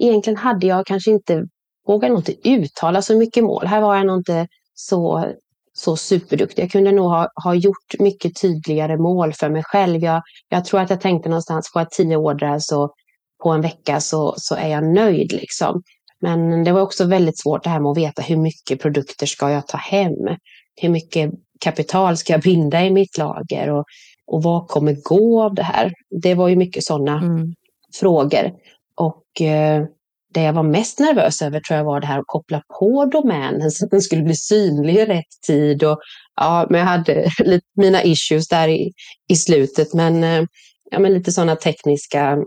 egentligen 0.00 0.36
hade 0.36 0.66
jag 0.66 0.86
kanske 0.86 1.10
inte, 1.10 1.44
vågade 1.86 2.14
nog 2.14 2.28
inte 2.28 2.48
uttala 2.48 3.02
så 3.02 3.16
mycket 3.16 3.44
mål. 3.44 3.66
Här 3.66 3.80
var 3.80 3.96
jag 3.96 4.06
nog 4.06 4.18
inte 4.18 4.46
så, 4.74 5.32
så 5.72 5.96
superduktig. 5.96 6.62
Jag 6.62 6.70
kunde 6.70 6.92
nog 6.92 7.10
ha, 7.10 7.28
ha 7.44 7.54
gjort 7.54 7.98
mycket 7.98 8.40
tydligare 8.40 8.96
mål 8.96 9.32
för 9.32 9.50
mig 9.50 9.62
själv. 9.64 10.00
Jag, 10.00 10.22
jag 10.48 10.64
tror 10.64 10.80
att 10.80 10.90
jag 10.90 11.00
tänkte 11.00 11.28
någonstans, 11.28 11.70
får 11.72 11.82
jag 11.82 11.90
tio 11.90 12.16
ordrar 12.16 12.58
så 12.58 12.90
på 13.42 13.50
en 13.50 13.60
vecka 13.60 14.00
så, 14.00 14.34
så 14.36 14.54
är 14.54 14.68
jag 14.68 14.84
nöjd. 14.84 15.32
Liksom. 15.32 15.82
Men 16.20 16.64
det 16.64 16.72
var 16.72 16.80
också 16.80 17.04
väldigt 17.04 17.40
svårt 17.40 17.64
det 17.64 17.70
här 17.70 17.80
med 17.80 17.90
att 17.90 17.96
veta 17.96 18.22
hur 18.22 18.36
mycket 18.36 18.82
produkter 18.82 19.26
ska 19.26 19.50
jag 19.50 19.68
ta 19.68 19.78
hem? 19.78 20.36
Hur 20.80 20.88
mycket 20.88 21.30
kapital 21.60 22.16
ska 22.16 22.32
jag 22.32 22.42
binda 22.42 22.84
i 22.84 22.90
mitt 22.90 23.18
lager? 23.18 23.70
Och, 23.70 23.84
och 24.26 24.42
vad 24.42 24.68
kommer 24.68 24.96
gå 25.02 25.42
av 25.42 25.54
det 25.54 25.62
här? 25.62 25.92
Det 26.22 26.34
var 26.34 26.48
ju 26.48 26.56
mycket 26.56 26.84
sådana 26.84 27.18
mm. 27.18 27.54
frågor. 28.00 28.52
Och 28.94 29.40
eh, 29.40 29.84
det 30.34 30.42
jag 30.42 30.52
var 30.52 30.62
mest 30.62 30.98
nervös 30.98 31.42
över 31.42 31.60
tror 31.60 31.76
jag 31.76 31.84
var 31.84 32.00
det 32.00 32.06
här 32.06 32.18
att 32.18 32.26
koppla 32.26 32.62
på 32.78 33.04
domänen 33.04 33.70
så 33.70 33.84
att 33.84 33.90
den 33.90 34.00
skulle 34.00 34.22
bli 34.22 34.36
synlig 34.36 34.96
i 34.96 35.04
rätt 35.04 35.40
tid. 35.46 35.84
Och, 35.84 35.98
ja, 36.36 36.66
men 36.70 36.80
jag 36.80 36.86
hade 36.86 37.30
lite, 37.38 37.66
mina 37.76 38.02
issues 38.02 38.48
där 38.48 38.68
i, 38.68 38.92
i 39.28 39.36
slutet, 39.36 39.94
men, 39.94 40.24
eh, 40.24 40.44
ja, 40.90 40.98
men 40.98 41.14
lite 41.14 41.32
sådana 41.32 41.56
tekniska 41.56 42.38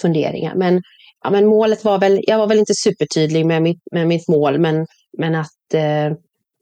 funderingar. 0.00 0.54
Men, 0.54 0.82
ja, 1.24 1.30
men 1.30 1.46
målet 1.46 1.84
var 1.84 1.98
väl, 1.98 2.20
jag 2.26 2.38
var 2.38 2.46
väl 2.46 2.58
inte 2.58 2.74
supertydlig 2.74 3.46
med 3.46 3.62
mitt, 3.62 3.82
med 3.92 4.06
mitt 4.06 4.28
mål, 4.28 4.58
men, 4.58 4.86
men 5.18 5.34
att 5.34 5.74
eh, 5.74 6.12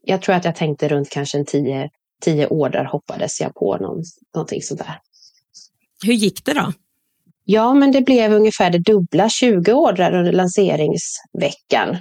jag 0.03 0.21
tror 0.21 0.35
att 0.35 0.45
jag 0.45 0.55
tänkte 0.55 0.87
runt 0.87 1.09
kanske 1.09 1.37
en 1.37 1.45
tio, 1.45 1.89
tio 2.21 2.47
order 2.47 2.83
hoppades 2.83 3.41
jag 3.41 3.55
på 3.55 3.77
någon, 3.77 4.03
någonting 4.35 4.61
sånt 4.61 4.79
där. 4.79 4.99
Hur 6.05 6.13
gick 6.13 6.45
det 6.45 6.53
då? 6.53 6.73
Ja, 7.45 7.73
men 7.73 7.91
det 7.91 8.01
blev 8.01 8.33
ungefär 8.33 8.69
det 8.69 8.79
dubbla, 8.79 9.29
20 9.29 9.73
ordrar 9.73 10.15
under 10.15 10.31
lanseringsveckan. 10.31 11.97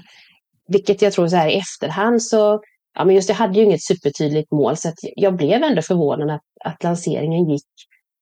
Vilket 0.69 1.03
jag 1.03 1.13
tror 1.13 1.29
så 1.29 1.37
här 1.37 1.49
i 1.49 1.59
efterhand 1.59 2.23
så, 2.23 2.61
ja 2.95 3.05
men 3.05 3.15
just 3.15 3.29
jag 3.29 3.37
hade 3.37 3.59
ju 3.59 3.65
inget 3.65 3.83
supertydligt 3.83 4.53
mål 4.53 4.77
så 4.77 4.89
att 4.89 4.99
jag 5.01 5.37
blev 5.37 5.63
ändå 5.63 5.83
förvånad 5.83 6.31
att, 6.31 6.43
att 6.65 6.83
lanseringen 6.83 7.51
gick 7.51 7.67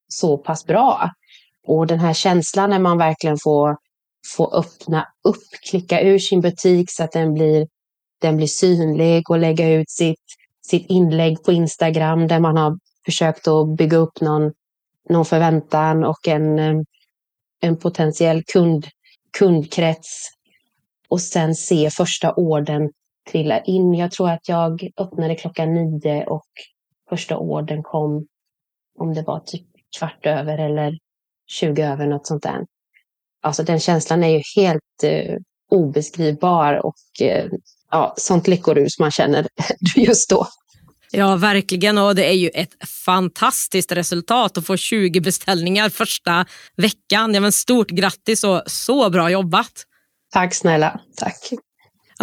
så 0.08 0.38
pass 0.38 0.66
bra. 0.66 1.10
Och 1.68 1.86
den 1.86 1.98
här 1.98 2.14
känslan 2.14 2.70
när 2.70 2.78
man 2.78 2.98
verkligen 2.98 3.38
får, 3.42 3.76
får 4.36 4.56
öppna 4.56 5.08
upp, 5.24 5.42
klicka 5.70 6.00
ur 6.00 6.18
sin 6.18 6.40
butik 6.40 6.90
så 6.90 7.04
att 7.04 7.12
den 7.12 7.34
blir, 7.34 7.68
den 8.20 8.36
blir 8.36 8.46
synlig 8.46 9.30
och 9.30 9.38
lägga 9.38 9.70
ut 9.70 9.90
sitt, 9.90 10.24
sitt 10.66 10.86
inlägg 10.88 11.42
på 11.42 11.52
Instagram 11.52 12.28
där 12.28 12.40
man 12.40 12.56
har 12.56 12.78
försökt 13.04 13.48
att 13.48 13.76
bygga 13.76 13.96
upp 13.96 14.20
någon, 14.20 14.52
någon 15.08 15.24
förväntan 15.24 16.04
och 16.04 16.28
en, 16.28 16.58
eh, 16.58 16.82
en 17.60 17.76
potentiell 17.76 18.42
kund, 18.44 18.86
kundkrets 19.38 20.30
och 21.08 21.20
sen 21.20 21.54
se 21.54 21.90
första 21.90 22.34
orden 22.34 22.90
trilla 23.30 23.60
in. 23.60 23.94
Jag 23.94 24.10
tror 24.10 24.30
att 24.30 24.48
jag 24.48 24.90
öppnade 24.96 25.34
klockan 25.34 25.74
nio 25.74 26.24
och 26.26 26.48
första 27.08 27.38
orden 27.38 27.82
kom 27.82 28.26
om 28.98 29.14
det 29.14 29.22
var 29.22 29.40
typ 29.40 29.66
kvart 29.98 30.26
över 30.26 30.58
eller 30.58 30.98
20 31.48 31.82
över 31.82 32.06
något 32.06 32.26
sånt 32.26 32.42
där. 32.42 32.60
Alltså 33.42 33.62
den 33.62 33.80
känslan 33.80 34.24
är 34.24 34.28
ju 34.28 34.42
helt 34.56 35.02
eh, 35.02 35.36
obeskrivbar 35.70 36.86
och 36.86 37.22
eh, 37.22 37.46
ja, 37.90 38.14
sånt 38.16 38.48
lyckorus 38.48 38.98
man 38.98 39.10
känner 39.10 39.46
just 39.96 40.30
då. 40.30 40.46
Ja, 41.10 41.36
verkligen. 41.36 41.98
Och 41.98 42.14
det 42.14 42.24
är 42.24 42.32
ju 42.32 42.48
ett 42.48 42.88
fantastiskt 43.04 43.92
resultat 43.92 44.58
att 44.58 44.66
få 44.66 44.76
20 44.76 45.20
beställningar 45.20 45.88
första 45.88 46.46
veckan. 46.76 47.34
Ja, 47.34 47.40
men 47.40 47.52
stort 47.52 47.90
grattis 47.90 48.44
och 48.44 48.62
så 48.66 49.10
bra 49.10 49.30
jobbat. 49.30 49.72
Tack 50.32 50.54
snälla. 50.54 51.00
Tack. 51.16 51.50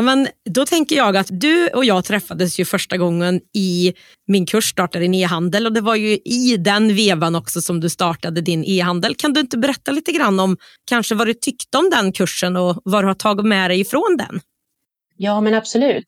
Men 0.02 0.28
då 0.50 0.66
tänker 0.66 0.96
jag 0.96 1.18
att 1.18 1.28
du 1.30 1.68
och 1.68 1.86
jag 1.86 2.06
träffades 2.06 2.60
ju 2.60 2.66
första 2.66 2.98
gången 2.98 3.42
i 3.54 3.94
min 4.28 4.46
kurs 4.46 4.70
startade 4.70 5.04
din 5.04 5.14
e-handel 5.14 5.66
och 5.66 5.74
det 5.74 5.82
var 5.82 5.96
ju 5.96 6.18
i 6.18 6.58
den 6.58 6.96
vevan 6.96 7.36
också 7.36 7.62
som 7.62 7.80
du 7.80 7.90
startade 7.90 8.42
din 8.42 8.64
e-handel. 8.64 9.16
Kan 9.16 9.34
du 9.34 9.40
inte 9.40 9.58
berätta 9.58 9.92
lite 9.92 10.12
grann 10.12 10.40
om 10.40 10.58
kanske 10.86 11.16
vad 11.16 11.28
du 11.28 11.34
tyckte 11.34 11.78
om 11.78 11.90
den 11.90 12.12
kursen 12.12 12.58
och 12.58 12.82
vad 12.84 13.04
du 13.04 13.08
har 13.08 13.14
tagit 13.14 13.46
med 13.46 13.70
dig 13.70 13.80
ifrån 13.80 14.18
den? 14.18 14.42
Ja, 15.18 15.42
men 15.42 15.54
absolut. 15.54 16.06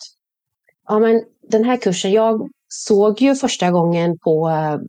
Ja, 0.87 0.99
men 0.99 1.23
den 1.49 1.63
här 1.63 1.77
kursen, 1.77 2.11
jag 2.11 2.49
såg 2.69 3.21
ju 3.21 3.35
första 3.35 3.71
gången 3.71 4.17
på, 4.19 4.49
eh, 4.49 4.79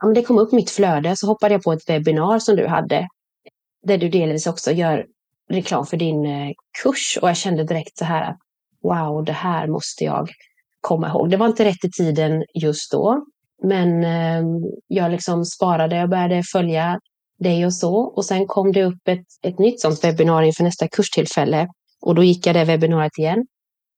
ja, 0.00 0.08
det 0.14 0.22
kom 0.22 0.38
upp 0.38 0.52
mitt 0.52 0.70
flöde, 0.70 1.16
så 1.16 1.26
hoppade 1.26 1.54
jag 1.54 1.62
på 1.62 1.72
ett 1.72 1.88
webbinar 1.88 2.38
som 2.38 2.56
du 2.56 2.66
hade, 2.66 3.08
där 3.86 3.98
du 3.98 4.08
delvis 4.08 4.46
också 4.46 4.72
gör 4.72 5.06
reklam 5.48 5.86
för 5.86 5.96
din 5.96 6.26
eh, 6.26 6.52
kurs 6.82 7.18
och 7.22 7.28
jag 7.28 7.36
kände 7.36 7.64
direkt 7.64 7.98
så 7.98 8.04
här 8.04 8.30
att 8.30 8.38
wow, 8.82 9.24
det 9.24 9.32
här 9.32 9.66
måste 9.66 10.04
jag 10.04 10.30
komma 10.80 11.08
ihåg. 11.08 11.30
Det 11.30 11.36
var 11.36 11.46
inte 11.46 11.64
rätt 11.64 11.84
i 11.84 11.90
tiden 11.90 12.44
just 12.54 12.92
då, 12.92 13.26
men 13.62 14.04
ehm, 14.04 14.46
jag 14.86 15.10
liksom 15.10 15.44
sparade, 15.44 15.96
jag 15.96 16.10
började 16.10 16.42
följa 16.52 17.00
dig 17.38 17.66
och 17.66 17.74
så 17.74 17.96
och 17.96 18.24
sen 18.24 18.46
kom 18.46 18.72
det 18.72 18.84
upp 18.84 19.08
ett, 19.08 19.26
ett 19.42 19.58
nytt 19.58 19.80
sånt 19.80 20.04
webbinarium 20.04 20.52
för 20.52 20.64
nästa 20.64 20.88
kurstillfälle 20.88 21.68
och 22.00 22.14
då 22.14 22.24
gick 22.24 22.46
jag 22.46 22.54
det 22.54 22.64
webbinariet 22.64 23.18
igen 23.18 23.46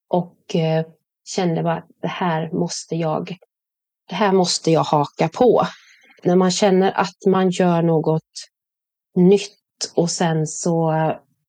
och 0.08 0.56
eh, 0.56 0.86
kände 1.24 1.62
bara 1.62 1.76
att 1.76 1.88
det 2.02 2.08
här 2.08 2.50
måste 2.52 2.94
jag, 2.94 3.36
det 4.08 4.14
här 4.14 4.32
måste 4.32 4.70
jag 4.70 4.84
haka 4.84 5.28
på. 5.28 5.66
När 6.22 6.36
man 6.36 6.50
känner 6.50 6.92
att 6.92 7.26
man 7.26 7.50
gör 7.50 7.82
något 7.82 8.22
nytt 9.16 9.92
och 9.94 10.10
sen 10.10 10.46
så 10.46 10.92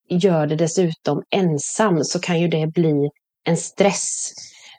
gör 0.09 0.47
det 0.47 0.55
dessutom 0.55 1.23
ensam 1.35 2.03
så 2.03 2.19
kan 2.19 2.39
ju 2.39 2.47
det 2.47 2.67
bli 2.67 3.09
en 3.43 3.57
stress. 3.57 4.33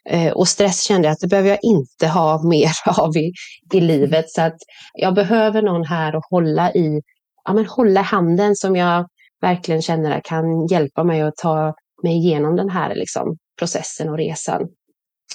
Eh, 0.09 0.33
och 0.33 0.49
stress 0.49 0.83
kände 0.83 1.09
jag 1.09 1.13
att 1.13 1.21
det 1.21 1.29
behöver 1.29 1.49
jag 1.49 1.59
inte 1.63 2.07
ha 2.07 2.43
mer 2.49 2.71
av 2.99 3.17
i, 3.17 3.33
i 3.73 3.81
livet. 3.81 4.31
Så 4.31 4.43
att 4.43 4.57
jag 4.93 5.15
behöver 5.15 5.63
någon 5.63 5.85
här 5.85 6.17
att 6.17 6.25
hålla 6.31 6.73
i, 6.73 7.01
ja 7.45 7.53
men 7.53 7.67
hålla 7.67 8.03
handen 8.03 8.57
som 8.57 8.77
jag 8.77 9.07
verkligen 9.41 9.83
känner 9.83 10.21
kan 10.25 10.67
hjälpa 10.67 11.05
mig 11.05 11.21
att 11.21 11.37
ta 11.37 11.75
mig 12.03 12.17
igenom 12.17 12.57
den 12.57 12.71
här 12.71 12.95
liksom, 12.95 13.37
processen 13.59 14.09
och 14.09 14.17
resan. 14.19 14.69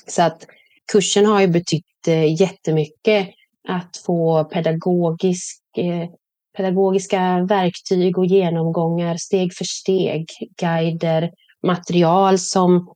Så 0.08 0.22
att 0.22 0.46
kursen 0.92 1.26
har 1.26 1.42
ju 1.42 1.48
betytt 1.48 2.08
eh, 2.08 2.42
jättemycket 2.42 3.30
att 3.68 3.98
få 4.06 4.44
pedagogisk 4.44 5.62
eh, 5.78 6.10
pedagogiska 6.58 7.46
verktyg 7.50 8.18
och 8.18 8.26
genomgångar 8.26 9.18
steg 9.18 9.54
för 9.54 9.66
steg, 9.66 10.26
guider, 10.58 11.32
material 11.64 12.40
som 12.40 12.94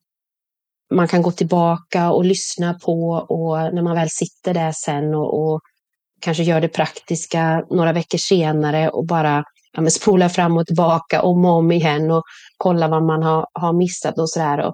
man 0.94 1.08
kan 1.08 1.22
gå 1.22 1.32
tillbaka 1.32 2.12
och 2.12 2.26
lyssna 2.26 2.74
på 2.74 3.10
och 3.30 3.74
när 3.74 3.82
man 3.82 3.96
väl 3.96 4.10
sitter 4.10 4.54
där 4.54 4.72
sen 4.72 5.16
och, 5.16 5.42
och 5.42 5.62
kanske 6.22 6.44
gör 6.44 6.62
det 6.62 6.68
praktiska 6.68 7.66
några 7.70 7.94
veckor 7.94 8.18
senare 8.18 8.90
och 8.90 9.06
bara 9.06 9.44
ja, 9.72 9.90
spola 9.90 10.30
fram 10.30 10.58
och 10.58 10.68
tillbaka 10.68 11.22
om 11.22 11.46
och 11.46 11.52
om 11.52 11.72
igen 11.72 12.12
och 12.12 12.24
kolla 12.58 12.88
vad 12.88 13.04
man 13.04 13.24
har, 13.24 13.48
har 13.54 13.74
missat 13.74 14.18
och 14.18 14.30
sådär. 14.30 14.74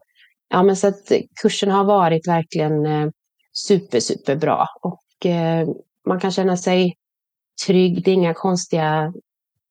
Ja, 0.49 0.63
men 0.63 0.75
så 0.75 0.87
att 0.87 1.11
kursen 1.41 1.71
har 1.71 1.83
varit 1.83 2.27
verkligen 2.27 2.85
eh, 2.85 3.07
super, 3.53 3.99
super 3.99 4.35
bra 4.35 4.67
och 4.81 5.25
eh, 5.25 5.67
man 6.07 6.19
kan 6.19 6.31
känna 6.31 6.57
sig 6.57 6.95
trygg. 7.65 8.03
Det 8.03 8.11
är 8.11 8.13
inga 8.13 8.33
konstiga 8.33 9.13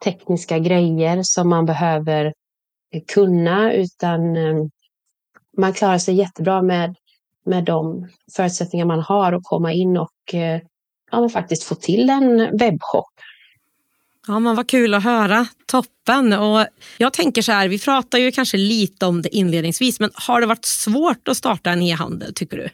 tekniska 0.04 0.58
grejer 0.58 1.20
som 1.22 1.48
man 1.48 1.66
behöver 1.66 2.24
eh, 2.94 3.02
kunna 3.14 3.72
utan 3.72 4.36
eh, 4.36 4.56
man 5.56 5.72
klarar 5.72 5.98
sig 5.98 6.14
jättebra 6.14 6.62
med, 6.62 6.94
med 7.46 7.64
de 7.64 8.08
förutsättningar 8.36 8.86
man 8.86 9.00
har 9.00 9.32
att 9.32 9.44
komma 9.44 9.72
in 9.72 9.96
och 9.96 10.34
eh, 10.34 10.60
ja, 11.10 11.22
ja, 11.22 11.28
faktiskt 11.28 11.64
få 11.64 11.74
till 11.74 12.10
en 12.10 12.58
webbshop. 12.58 13.10
Ja, 14.26 14.38
men 14.38 14.56
vad 14.56 14.68
kul 14.68 14.94
att 14.94 15.04
höra. 15.04 15.46
Toppen. 15.66 16.32
Och 16.32 16.66
jag 16.98 17.12
tänker 17.12 17.42
så 17.42 17.52
här, 17.52 17.68
vi 17.68 17.78
pratar 17.78 18.18
ju 18.18 18.32
kanske 18.32 18.56
lite 18.56 19.06
om 19.06 19.22
det 19.22 19.36
inledningsvis, 19.36 20.00
men 20.00 20.10
har 20.14 20.40
det 20.40 20.46
varit 20.46 20.64
svårt 20.64 21.28
att 21.28 21.36
starta 21.36 21.70
en 21.70 21.82
e-handel 21.82 22.34
tycker 22.34 22.56
du? 22.56 22.68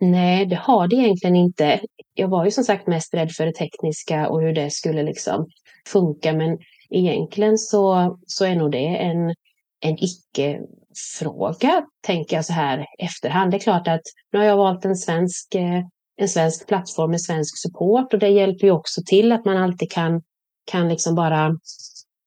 Nej, 0.00 0.46
det 0.46 0.56
har 0.56 0.88
det 0.88 0.96
egentligen 0.96 1.36
inte. 1.36 1.80
Jag 2.14 2.28
var 2.28 2.44
ju 2.44 2.50
som 2.50 2.64
sagt 2.64 2.86
mest 2.86 3.14
rädd 3.14 3.30
för 3.32 3.46
det 3.46 3.52
tekniska 3.52 4.28
och 4.28 4.40
hur 4.40 4.52
det 4.52 4.70
skulle 4.70 5.02
liksom 5.02 5.46
funka, 5.88 6.32
men 6.32 6.58
egentligen 6.90 7.58
så, 7.58 8.16
så 8.26 8.44
är 8.44 8.56
nog 8.56 8.72
det 8.72 8.86
en, 8.86 9.34
en 9.80 9.96
icke-fråga, 9.98 11.82
tänker 12.06 12.36
jag 12.36 12.44
så 12.44 12.52
här 12.52 12.86
efterhand. 12.98 13.50
Det 13.50 13.56
är 13.56 13.60
klart 13.60 13.88
att 13.88 14.02
nu 14.32 14.38
har 14.38 14.46
jag 14.46 14.56
valt 14.56 14.84
en 14.84 14.96
svensk, 14.96 15.54
eh, 15.54 15.82
en 16.20 16.28
svensk 16.28 16.68
plattform 16.68 17.10
med 17.10 17.20
svensk 17.20 17.58
support 17.62 18.12
och 18.12 18.18
det 18.18 18.28
hjälper 18.28 18.66
ju 18.66 18.72
också 18.72 19.00
till 19.06 19.32
att 19.32 19.44
man 19.44 19.56
alltid 19.56 19.90
kan, 19.90 20.22
kan 20.70 20.88
liksom 20.88 21.14
bara 21.14 21.50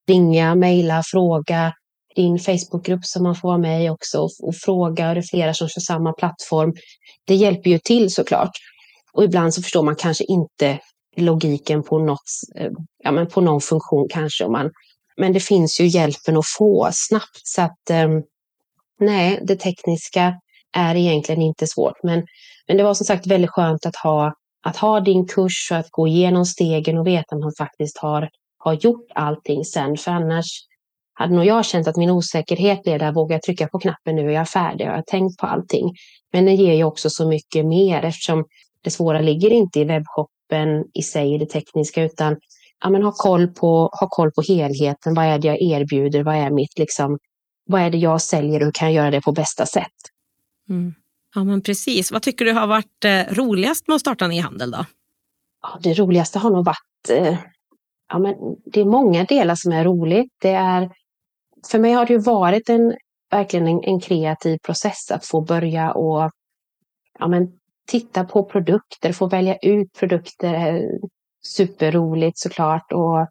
ringa, 0.07 0.55
mejla, 0.55 1.03
fråga 1.05 1.73
din 2.15 2.39
Facebookgrupp 2.39 3.05
som 3.05 3.23
man 3.23 3.35
får 3.35 3.47
vara 3.47 3.57
med 3.57 3.85
i 3.85 3.89
också 3.89 4.19
och, 4.19 4.31
och 4.41 4.55
fråga. 4.55 5.09
Och 5.09 5.15
det 5.15 5.19
är 5.19 5.29
flera 5.31 5.53
som 5.53 5.67
kör 5.67 5.81
samma 5.81 6.13
plattform. 6.13 6.73
Det 7.25 7.35
hjälper 7.35 7.69
ju 7.69 7.79
till 7.79 8.13
såklart. 8.13 8.51
Och 9.13 9.23
ibland 9.23 9.53
så 9.53 9.61
förstår 9.61 9.83
man 9.83 9.95
kanske 9.95 10.23
inte 10.23 10.79
logiken 11.17 11.83
på, 11.83 11.99
något, 11.99 12.29
eh, 12.55 12.71
ja, 13.03 13.11
men 13.11 13.27
på 13.27 13.41
någon 13.41 13.61
funktion 13.61 14.07
kanske. 14.09 14.45
Om 14.45 14.51
man, 14.51 14.71
men 15.17 15.33
det 15.33 15.39
finns 15.39 15.79
ju 15.79 15.87
hjälpen 15.87 16.37
att 16.37 16.47
få 16.57 16.89
snabbt. 16.91 17.41
Så 17.43 17.61
att 17.61 17.89
ehm, 17.89 18.21
nej, 18.99 19.39
det 19.43 19.55
tekniska 19.55 20.35
är 20.73 20.95
egentligen 20.95 21.41
inte 21.41 21.67
svårt. 21.67 22.03
Men, 22.03 22.25
men 22.67 22.77
det 22.77 22.83
var 22.83 22.93
som 22.93 23.05
sagt 23.05 23.27
väldigt 23.27 23.49
skönt 23.49 23.85
att 23.85 23.95
ha, 23.95 24.33
att 24.65 24.77
ha 24.77 24.99
din 24.99 25.27
kurs 25.27 25.67
och 25.71 25.77
att 25.77 25.91
gå 25.91 26.07
igenom 26.07 26.45
stegen 26.45 26.97
och 26.97 27.07
veta 27.07 27.35
att 27.35 27.41
man 27.41 27.53
faktiskt 27.57 27.97
har, 27.97 28.29
har 28.57 28.73
gjort 28.73 29.07
allting 29.15 29.65
sen. 29.65 29.97
För 29.97 30.11
annars 30.11 30.47
hade 31.21 31.35
nog 31.35 31.45
jag 31.45 31.65
känt 31.65 31.87
att 31.87 31.97
min 31.97 32.09
osäkerhet 32.09 32.83
blev 32.83 32.99
där, 32.99 33.11
vågar 33.11 33.35
jag 33.35 33.41
trycka 33.41 33.67
på 33.67 33.79
knappen 33.79 34.15
nu 34.15 34.27
är 34.27 34.31
jag 34.31 34.49
färdig, 34.49 34.85
jag 34.85 34.91
har 34.91 35.01
tänkt 35.01 35.37
på 35.37 35.47
allting. 35.47 35.93
Men 36.33 36.45
det 36.45 36.51
ger 36.51 36.73
ju 36.73 36.83
också 36.83 37.09
så 37.09 37.27
mycket 37.27 37.65
mer 37.65 38.03
eftersom 38.03 38.45
det 38.83 38.91
svåra 38.91 39.19
ligger 39.19 39.49
inte 39.49 39.79
i 39.79 39.83
webbshoppen 39.83 40.85
i 40.93 41.01
sig, 41.01 41.37
det 41.37 41.45
tekniska, 41.45 42.03
utan 42.03 42.37
ja, 42.83 42.89
men 42.89 43.03
ha, 43.03 43.11
koll 43.11 43.47
på, 43.47 43.89
ha 43.99 44.07
koll 44.09 44.31
på 44.31 44.41
helheten. 44.41 45.13
Vad 45.13 45.25
är 45.25 45.39
det 45.39 45.47
jag 45.47 45.61
erbjuder? 45.61 46.23
Vad 46.23 46.35
är 46.35 46.49
mitt 46.49 46.79
liksom, 46.79 47.17
vad 47.65 47.81
är 47.81 47.89
det 47.89 47.97
jag 47.97 48.21
säljer 48.21 48.59
och 48.59 48.65
hur 48.65 48.71
kan 48.71 48.93
jag 48.93 49.03
göra 49.03 49.11
det 49.11 49.21
på 49.21 49.31
bästa 49.31 49.65
sätt? 49.65 49.87
Mm. 50.69 50.93
Ja, 51.35 51.43
men 51.43 51.61
precis. 51.61 52.11
Vad 52.11 52.21
tycker 52.21 52.45
du 52.45 52.53
har 52.53 52.67
varit 52.67 53.05
eh, 53.05 53.21
roligast 53.29 53.87
med 53.87 53.95
att 53.95 54.01
starta 54.01 54.25
en 54.25 54.31
e-handel 54.31 54.71
då? 54.71 54.85
Ja, 55.61 55.79
det 55.83 55.93
roligaste 55.93 56.39
har 56.39 56.49
nog 56.49 56.65
varit, 56.65 57.09
eh, 57.09 57.37
ja, 58.09 58.19
men 58.19 58.35
det 58.65 58.81
är 58.81 58.85
många 58.85 59.23
delar 59.23 59.55
som 59.55 59.71
är 59.71 59.83
roligt. 59.83 60.31
Det 60.41 60.51
är, 60.51 60.89
för 61.67 61.79
mig 61.79 61.93
har 61.93 62.05
det 62.05 62.13
ju 62.13 62.19
varit 62.19 62.69
en, 62.69 62.95
verkligen 63.31 63.67
en, 63.67 63.83
en 63.83 63.99
kreativ 63.99 64.57
process 64.57 65.11
att 65.11 65.25
få 65.25 65.41
börja 65.41 65.91
och 65.91 66.31
ja, 67.19 67.27
men, 67.27 67.47
titta 67.87 68.23
på 68.23 68.43
produkter, 68.43 69.13
få 69.13 69.27
välja 69.27 69.57
ut 69.57 69.93
produkter. 69.93 70.53
Eh, 70.53 70.89
superroligt 71.41 72.39
såklart. 72.39 72.91
Och 72.91 73.27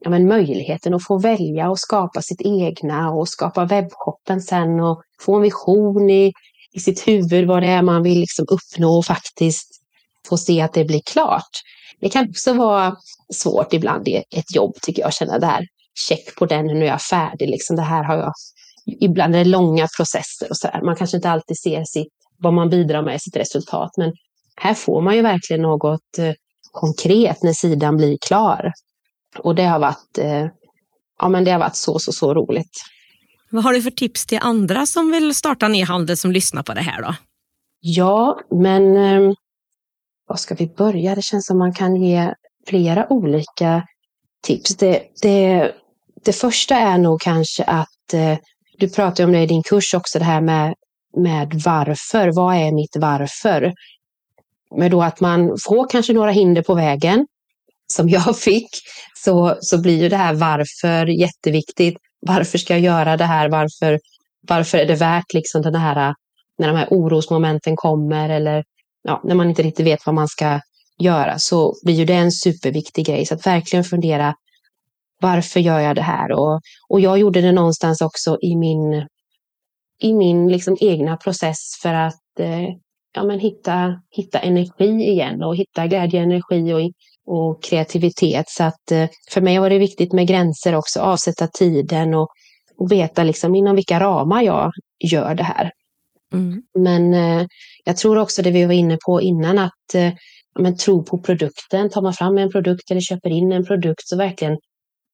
ja, 0.00 0.10
men 0.10 0.28
möjligheten 0.28 0.94
att 0.94 1.04
få 1.04 1.18
välja 1.18 1.70
och 1.70 1.78
skapa 1.78 2.22
sitt 2.22 2.40
egna 2.40 3.10
och 3.10 3.28
skapa 3.28 3.64
webbshoppen 3.64 4.40
sen 4.40 4.80
och 4.80 5.02
få 5.20 5.36
en 5.36 5.42
vision 5.42 6.10
i, 6.10 6.32
i 6.72 6.80
sitt 6.80 7.08
huvud 7.08 7.46
vad 7.46 7.62
det 7.62 7.68
är 7.68 7.82
man 7.82 8.02
vill 8.02 8.20
liksom 8.20 8.46
uppnå 8.48 8.98
och 8.98 9.04
faktiskt 9.04 9.68
få 10.28 10.36
se 10.36 10.60
att 10.60 10.72
det 10.72 10.84
blir 10.84 11.00
klart. 11.12 11.50
Det 12.00 12.08
kan 12.08 12.28
också 12.30 12.52
vara 12.52 12.96
svårt 13.32 13.72
ibland 13.72 14.08
i 14.08 14.16
ett 14.16 14.54
jobb 14.54 14.74
tycker 14.82 15.02
jag, 15.02 15.14
känna 15.14 15.38
det 15.38 15.46
här 15.46 15.66
check 16.08 16.36
på 16.36 16.46
den, 16.46 16.66
nu 16.66 16.84
är 16.84 16.88
jag 16.88 17.02
färdig, 17.02 17.48
liksom 17.48 17.76
det 17.76 17.82
här 17.82 18.04
har 18.04 18.16
jag. 18.16 18.32
Ibland 19.00 19.34
är 19.34 19.38
det 19.38 19.50
långa 19.50 19.88
processer 19.96 20.50
och 20.50 20.56
så 20.56 20.68
här. 20.68 20.82
Man 20.82 20.96
kanske 20.96 21.16
inte 21.16 21.30
alltid 21.30 21.58
ser 21.58 21.84
sitt, 21.84 22.12
vad 22.38 22.52
man 22.52 22.70
bidrar 22.70 23.02
med 23.02 23.16
i 23.16 23.18
sitt 23.18 23.36
resultat, 23.36 23.90
men 23.96 24.12
här 24.56 24.74
får 24.74 25.00
man 25.00 25.16
ju 25.16 25.22
verkligen 25.22 25.62
något 25.62 26.18
eh, 26.18 26.32
konkret 26.72 27.42
när 27.42 27.52
sidan 27.52 27.96
blir 27.96 28.18
klar. 28.26 28.72
Och 29.38 29.54
det 29.54 29.64
har 29.64 29.78
varit, 29.78 30.18
eh, 30.18 30.46
ja, 31.20 31.28
men 31.28 31.44
det 31.44 31.50
har 31.50 31.58
varit 31.58 31.76
så, 31.76 31.98
så, 31.98 32.12
så 32.12 32.34
roligt. 32.34 32.82
Vad 33.50 33.64
har 33.64 33.72
du 33.72 33.82
för 33.82 33.90
tips 33.90 34.26
till 34.26 34.38
andra 34.42 34.86
som 34.86 35.10
vill 35.10 35.34
starta 35.34 35.66
en 35.66 35.74
e-handel 35.74 36.16
som 36.16 36.32
lyssnar 36.32 36.62
på 36.62 36.74
det 36.74 36.80
här 36.80 37.02
då? 37.02 37.14
Ja, 37.80 38.40
men 38.50 38.96
eh, 38.96 39.32
var 40.26 40.36
ska 40.36 40.54
vi 40.54 40.66
börja? 40.66 41.14
Det 41.14 41.22
känns 41.22 41.46
som 41.46 41.58
man 41.58 41.74
kan 41.74 41.96
ge 41.96 42.34
flera 42.66 43.12
olika 43.12 43.86
tips. 44.42 44.76
Det, 44.76 45.02
det, 45.22 45.72
det 46.24 46.32
första 46.32 46.76
är 46.76 46.98
nog 46.98 47.20
kanske 47.20 47.64
att 47.64 48.14
eh, 48.14 48.38
du 48.78 48.88
pratar 48.88 49.24
om 49.24 49.32
det 49.32 49.42
i 49.42 49.46
din 49.46 49.62
kurs 49.62 49.94
också, 49.94 50.18
det 50.18 50.24
här 50.24 50.40
med, 50.40 50.74
med 51.16 51.62
varför. 51.64 52.32
Vad 52.32 52.56
är 52.56 52.72
mitt 52.72 52.96
varför? 52.96 53.72
Men 54.76 54.90
då 54.90 55.02
att 55.02 55.20
man 55.20 55.56
får 55.66 55.88
kanske 55.88 56.12
några 56.12 56.30
hinder 56.30 56.62
på 56.62 56.74
vägen, 56.74 57.26
som 57.92 58.08
jag 58.08 58.38
fick, 58.38 58.68
så, 59.24 59.58
så 59.60 59.78
blir 59.78 60.02
ju 60.02 60.08
det 60.08 60.16
här 60.16 60.34
varför 60.34 61.06
jätteviktigt. 61.06 61.96
Varför 62.26 62.58
ska 62.58 62.74
jag 62.74 62.80
göra 62.80 63.16
det 63.16 63.24
här? 63.24 63.48
Varför, 63.48 64.00
varför 64.48 64.78
är 64.78 64.86
det 64.86 64.94
värt 64.94 65.32
liksom 65.34 65.62
den 65.62 65.74
här, 65.74 66.14
när 66.58 66.68
de 66.68 66.76
här 66.76 66.88
orosmomenten 66.90 67.76
kommer 67.76 68.28
eller 68.28 68.64
ja, 69.02 69.20
när 69.24 69.34
man 69.34 69.48
inte 69.48 69.62
riktigt 69.62 69.86
vet 69.86 70.06
vad 70.06 70.14
man 70.14 70.28
ska 70.28 70.60
göra 70.98 71.38
så 71.38 71.74
blir 71.84 71.94
ju 71.94 72.04
det 72.04 72.14
en 72.14 72.32
superviktig 72.32 73.06
grej. 73.06 73.26
Så 73.26 73.34
att 73.34 73.46
verkligen 73.46 73.84
fundera 73.84 74.34
varför 75.20 75.60
gör 75.60 75.80
jag 75.80 75.96
det 75.96 76.02
här? 76.02 76.32
Och, 76.32 76.60
och 76.88 77.00
jag 77.00 77.18
gjorde 77.18 77.40
det 77.40 77.52
någonstans 77.52 78.00
också 78.00 78.38
i 78.42 78.56
min, 78.56 79.06
i 80.00 80.12
min 80.14 80.48
liksom 80.48 80.76
egna 80.80 81.16
process 81.16 81.58
för 81.82 81.94
att 81.94 82.40
eh, 82.40 82.68
ja, 83.14 83.24
men 83.24 83.38
hitta, 83.38 84.00
hitta 84.10 84.38
energi 84.38 85.10
igen 85.10 85.42
och 85.42 85.56
hitta 85.56 85.86
glädje, 85.86 86.22
energi 86.22 86.72
och, 86.72 86.90
och 87.26 87.62
kreativitet. 87.62 88.48
Så 88.48 88.64
att 88.64 88.92
eh, 88.92 89.08
för 89.30 89.40
mig 89.40 89.58
var 89.58 89.70
det 89.70 89.78
viktigt 89.78 90.12
med 90.12 90.26
gränser 90.26 90.74
också, 90.74 91.00
avsätta 91.00 91.46
tiden 91.46 92.14
och, 92.14 92.28
och 92.78 92.92
veta 92.92 93.22
liksom 93.22 93.54
inom 93.54 93.76
vilka 93.76 94.00
ramar 94.00 94.42
jag 94.42 94.72
gör 95.12 95.34
det 95.34 95.42
här. 95.44 95.70
Mm. 96.32 96.62
Men 96.78 97.14
eh, 97.14 97.46
jag 97.84 97.96
tror 97.96 98.18
också 98.18 98.42
det 98.42 98.50
vi 98.50 98.64
var 98.64 98.72
inne 98.72 98.98
på 99.06 99.22
innan 99.22 99.58
att 99.58 99.94
eh, 99.94 100.12
men, 100.58 100.76
tro 100.76 101.04
på 101.04 101.18
produkten. 101.18 101.90
Tar 101.90 102.02
man 102.02 102.12
fram 102.12 102.38
en 102.38 102.50
produkt 102.50 102.90
eller 102.90 103.00
köper 103.00 103.30
in 103.30 103.52
en 103.52 103.64
produkt 103.64 104.08
så 104.08 104.16
verkligen 104.16 104.58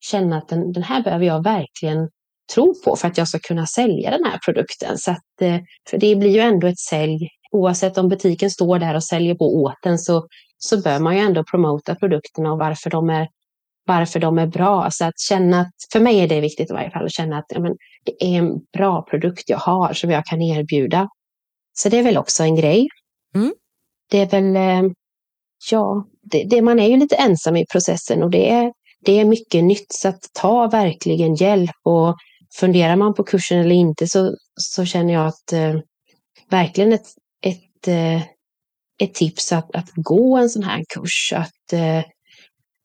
känna 0.01 0.39
att 0.39 0.49
den, 0.49 0.73
den 0.73 0.83
här 0.83 1.03
behöver 1.03 1.27
jag 1.27 1.45
verkligen 1.45 2.09
tro 2.55 2.75
på 2.85 2.97
för 2.97 3.09
att 3.09 3.19
jag 3.19 3.29
ska 3.29 3.39
kunna 3.39 3.67
sälja 3.67 4.11
den 4.11 4.25
här 4.25 4.39
produkten. 4.45 4.99
Så 4.99 5.11
att, 5.11 5.41
eh, 5.41 5.59
för 5.91 5.99
det 5.99 6.17
blir 6.17 6.31
ju 6.31 6.41
ändå 6.41 6.67
ett 6.67 6.79
sälj 6.79 7.29
oavsett 7.51 7.99
om 7.99 8.09
butiken 8.09 8.51
står 8.51 8.79
där 8.79 8.95
och 8.95 9.05
säljer 9.05 9.35
på 9.35 9.45
åt 9.45 9.77
den 9.83 9.99
så, 9.99 10.27
så 10.59 10.81
bör 10.83 10.99
man 10.99 11.17
ju 11.17 11.21
ändå 11.21 11.45
promota 11.45 11.95
produkterna 11.95 12.53
och 12.53 12.59
varför 12.59 12.91
de 12.91 13.11
är, 13.11 13.29
varför 13.87 14.21
de 14.21 14.39
är 14.39 14.47
bra. 14.47 14.89
Så 14.91 15.05
att 15.05 15.21
känna 15.21 15.61
att, 15.61 15.73
för 15.93 16.01
mig 16.01 16.21
är 16.21 16.29
det 16.29 16.41
viktigt 16.41 16.71
i 16.71 16.73
varje 16.73 16.91
fall, 16.91 17.05
att 17.05 17.13
känna 17.13 17.39
att 17.39 17.47
ja, 17.49 17.61
men, 17.61 17.77
det 18.05 18.25
är 18.25 18.39
en 18.39 18.61
bra 18.73 19.03
produkt 19.03 19.51
jag 19.51 19.59
har 19.59 19.93
som 19.93 20.11
jag 20.11 20.25
kan 20.25 20.43
erbjuda. 20.43 21.09
Så 21.73 21.89
det 21.89 21.99
är 21.99 22.03
väl 22.03 22.19
också 22.19 22.43
en 22.43 22.57
grej. 22.57 22.89
Mm. 23.35 23.53
Det 24.11 24.19
är 24.21 24.27
väl, 24.27 24.57
eh, 24.57 24.91
ja, 25.71 26.07
det, 26.23 26.45
det, 26.45 26.63
man 26.63 26.79
är 26.79 26.89
ju 26.89 26.97
lite 26.97 27.17
ensam 27.17 27.57
i 27.57 27.67
processen 27.73 28.23
och 28.23 28.31
det 28.31 28.51
är, 28.51 28.73
det 29.05 29.21
är 29.21 29.25
mycket 29.25 29.65
nytt. 29.65 29.93
Så 29.93 30.09
att 30.09 30.31
ta 30.33 30.67
verkligen 30.67 31.35
hjälp 31.35 31.77
och 31.85 32.17
funderar 32.55 32.97
man 32.97 33.15
på 33.15 33.25
kursen 33.25 33.59
eller 33.59 33.75
inte 33.75 34.07
så, 34.07 34.37
så 34.55 34.85
känner 34.85 35.15
jag 35.15 35.27
att 35.27 35.53
eh, 35.53 35.75
verkligen 36.51 36.93
ett, 36.93 37.07
ett, 37.47 37.89
eh, 37.89 38.23
ett 39.03 39.15
tips 39.15 39.53
att, 39.53 39.77
att 39.77 39.91
gå 39.95 40.37
en 40.37 40.51
sån 40.51 40.63
här 40.63 40.85
kurs. 40.95 41.33
Att 41.37 41.73
eh, 41.73 42.05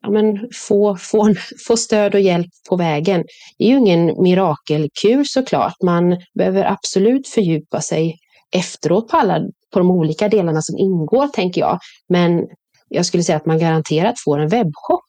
ja, 0.01 0.10
men 0.10 0.49
få, 0.67 0.95
få, 0.95 1.34
få 1.67 1.78
stöd 1.78 2.15
och 2.15 2.21
hjälp 2.21 2.51
på 2.69 2.75
vägen. 2.75 3.23
Det 3.58 3.63
är 3.63 3.69
ju 3.69 3.78
ingen 3.78 4.06
mirakelkur 4.23 5.23
såklart. 5.23 5.75
Man 5.84 6.17
behöver 6.34 6.65
absolut 6.65 7.28
fördjupa 7.28 7.82
sig 7.82 8.15
efteråt 8.56 9.08
på 9.08 9.17
alla 9.17 9.39
på 9.73 9.80
de 9.80 9.91
olika 9.91 10.30
delarna 10.30 10.62
som 10.62 10.78
ingår, 10.78 11.28
tänker 11.28 11.62
jag. 11.62 11.80
Men 12.10 12.47
jag 12.89 13.06
skulle 13.06 13.23
säga 13.23 13.38
att 13.38 13.45
man 13.45 13.60
garanterat 13.60 14.15
får 14.25 14.39
en 14.39 14.49
webbshop. 14.49 15.05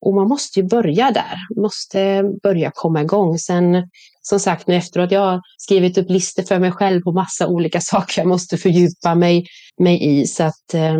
Och 0.00 0.14
man 0.14 0.28
måste 0.28 0.60
ju 0.60 0.66
börja 0.66 1.10
där, 1.10 1.60
måste 1.62 2.22
börja 2.42 2.70
komma 2.74 3.02
igång. 3.02 3.38
Sen 3.38 3.88
som 4.22 4.40
sagt 4.40 4.66
nu 4.66 4.74
efteråt, 4.74 5.10
jag 5.10 5.20
har 5.20 5.40
skrivit 5.58 5.98
upp 5.98 6.10
listor 6.10 6.42
för 6.42 6.58
mig 6.58 6.72
själv 6.72 7.00
på 7.00 7.12
massa 7.12 7.46
olika 7.46 7.80
saker 7.80 8.20
jag 8.20 8.28
måste 8.28 8.58
fördjupa 8.58 9.14
mig, 9.14 9.46
mig 9.78 10.20
i. 10.20 10.26
Så 10.26 10.44
att 10.44 10.74
eh, 10.74 10.98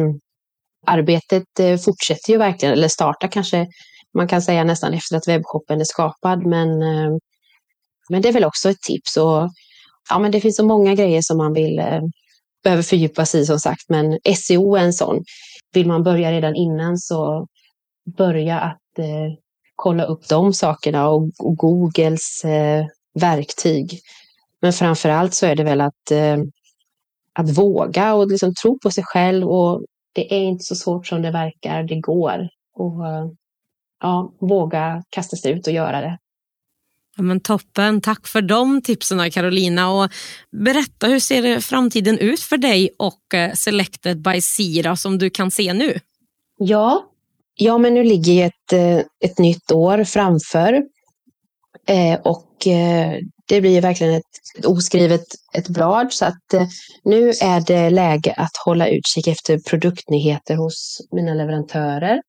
arbetet 0.86 1.60
eh, 1.60 1.76
fortsätter 1.76 2.32
ju 2.32 2.38
verkligen, 2.38 2.72
eller 2.72 2.88
startar 2.88 3.28
kanske 3.28 3.66
man 4.14 4.28
kan 4.28 4.42
säga 4.42 4.64
nästan 4.64 4.94
efter 4.94 5.16
att 5.16 5.28
webbshoppen 5.28 5.80
är 5.80 5.84
skapad. 5.84 6.46
Men, 6.46 6.82
eh, 6.82 7.10
men 8.10 8.22
det 8.22 8.28
är 8.28 8.32
väl 8.32 8.44
också 8.44 8.70
ett 8.70 8.80
tips. 8.80 9.16
Och, 9.16 9.50
ja, 10.10 10.18
men 10.18 10.30
det 10.30 10.40
finns 10.40 10.56
så 10.56 10.66
många 10.66 10.94
grejer 10.94 11.22
som 11.22 11.36
man 11.36 11.52
vill 11.52 11.78
eh, 11.78 12.00
behöver 12.64 12.82
fördjupa 12.82 13.26
sig 13.26 13.40
i 13.40 13.46
som 13.46 13.58
sagt. 13.58 13.88
Men 13.88 14.18
SEO 14.36 14.76
är 14.76 14.80
en 14.80 14.92
sån. 14.92 15.24
Vill 15.72 15.86
man 15.86 16.02
börja 16.02 16.32
redan 16.32 16.54
innan 16.54 16.98
så 16.98 17.46
börja 18.04 18.60
att 18.60 18.98
eh, 18.98 19.32
kolla 19.76 20.04
upp 20.04 20.28
de 20.28 20.52
sakerna 20.52 21.08
och, 21.08 21.30
och 21.38 21.56
Googles 21.56 22.44
eh, 22.44 22.86
verktyg. 23.14 24.00
Men 24.60 24.72
framför 24.72 25.08
allt 25.08 25.34
så 25.34 25.46
är 25.46 25.56
det 25.56 25.64
väl 25.64 25.80
att, 25.80 26.10
eh, 26.10 26.36
att 27.32 27.58
våga 27.58 28.14
och 28.14 28.30
liksom 28.30 28.54
tro 28.54 28.78
på 28.78 28.90
sig 28.90 29.04
själv. 29.04 29.48
Och 29.48 29.84
det 30.12 30.34
är 30.34 30.42
inte 30.42 30.64
så 30.64 30.74
svårt 30.74 31.06
som 31.06 31.22
det 31.22 31.30
verkar, 31.30 31.82
det 31.82 32.00
går. 32.00 32.48
Och 32.74 33.04
ja, 34.00 34.32
våga 34.40 35.04
kasta 35.10 35.36
sig 35.36 35.52
ut 35.52 35.66
och 35.66 35.72
göra 35.72 36.00
det. 36.00 36.18
Ja, 37.16 37.22
men 37.22 37.40
toppen, 37.40 38.00
tack 38.00 38.26
för 38.26 38.42
de 38.42 38.82
tipsen 38.82 39.30
Carolina. 39.30 39.90
Och 39.90 40.10
berätta, 40.50 41.06
hur 41.06 41.20
ser 41.20 41.60
framtiden 41.60 42.18
ut 42.18 42.40
för 42.40 42.56
dig 42.56 42.90
och 42.98 43.34
eh, 43.34 43.52
Selected 43.52 44.22
by 44.22 44.40
Sira 44.40 44.96
som 44.96 45.18
du 45.18 45.30
kan 45.30 45.50
se 45.50 45.72
nu? 45.72 46.00
Ja, 46.58 47.10
ja 47.54 47.78
men 47.78 47.94
nu 47.94 48.04
ligger 48.04 48.46
ett, 48.46 48.72
eh, 48.72 48.98
ett 49.24 49.38
nytt 49.38 49.72
år 49.72 50.04
framför. 50.04 50.82
Eh, 51.86 52.20
och 52.20 52.66
eh, 52.66 53.18
det 53.48 53.60
blir 53.60 53.80
verkligen 53.80 54.14
ett, 54.14 54.66
oskrivet 54.66 55.24
ett 55.54 55.68
blad 55.68 56.12
så 56.12 56.24
att 56.24 56.54
eh, 56.54 56.66
nu 57.04 57.28
är 57.28 57.66
det 57.66 57.90
läge 57.90 58.34
att 58.36 58.56
hålla 58.64 58.88
utkik 58.88 59.26
efter 59.28 59.58
produktnyheter 59.58 60.56
hos 60.56 61.00
mina 61.10 61.34
leverantörer 61.34 62.22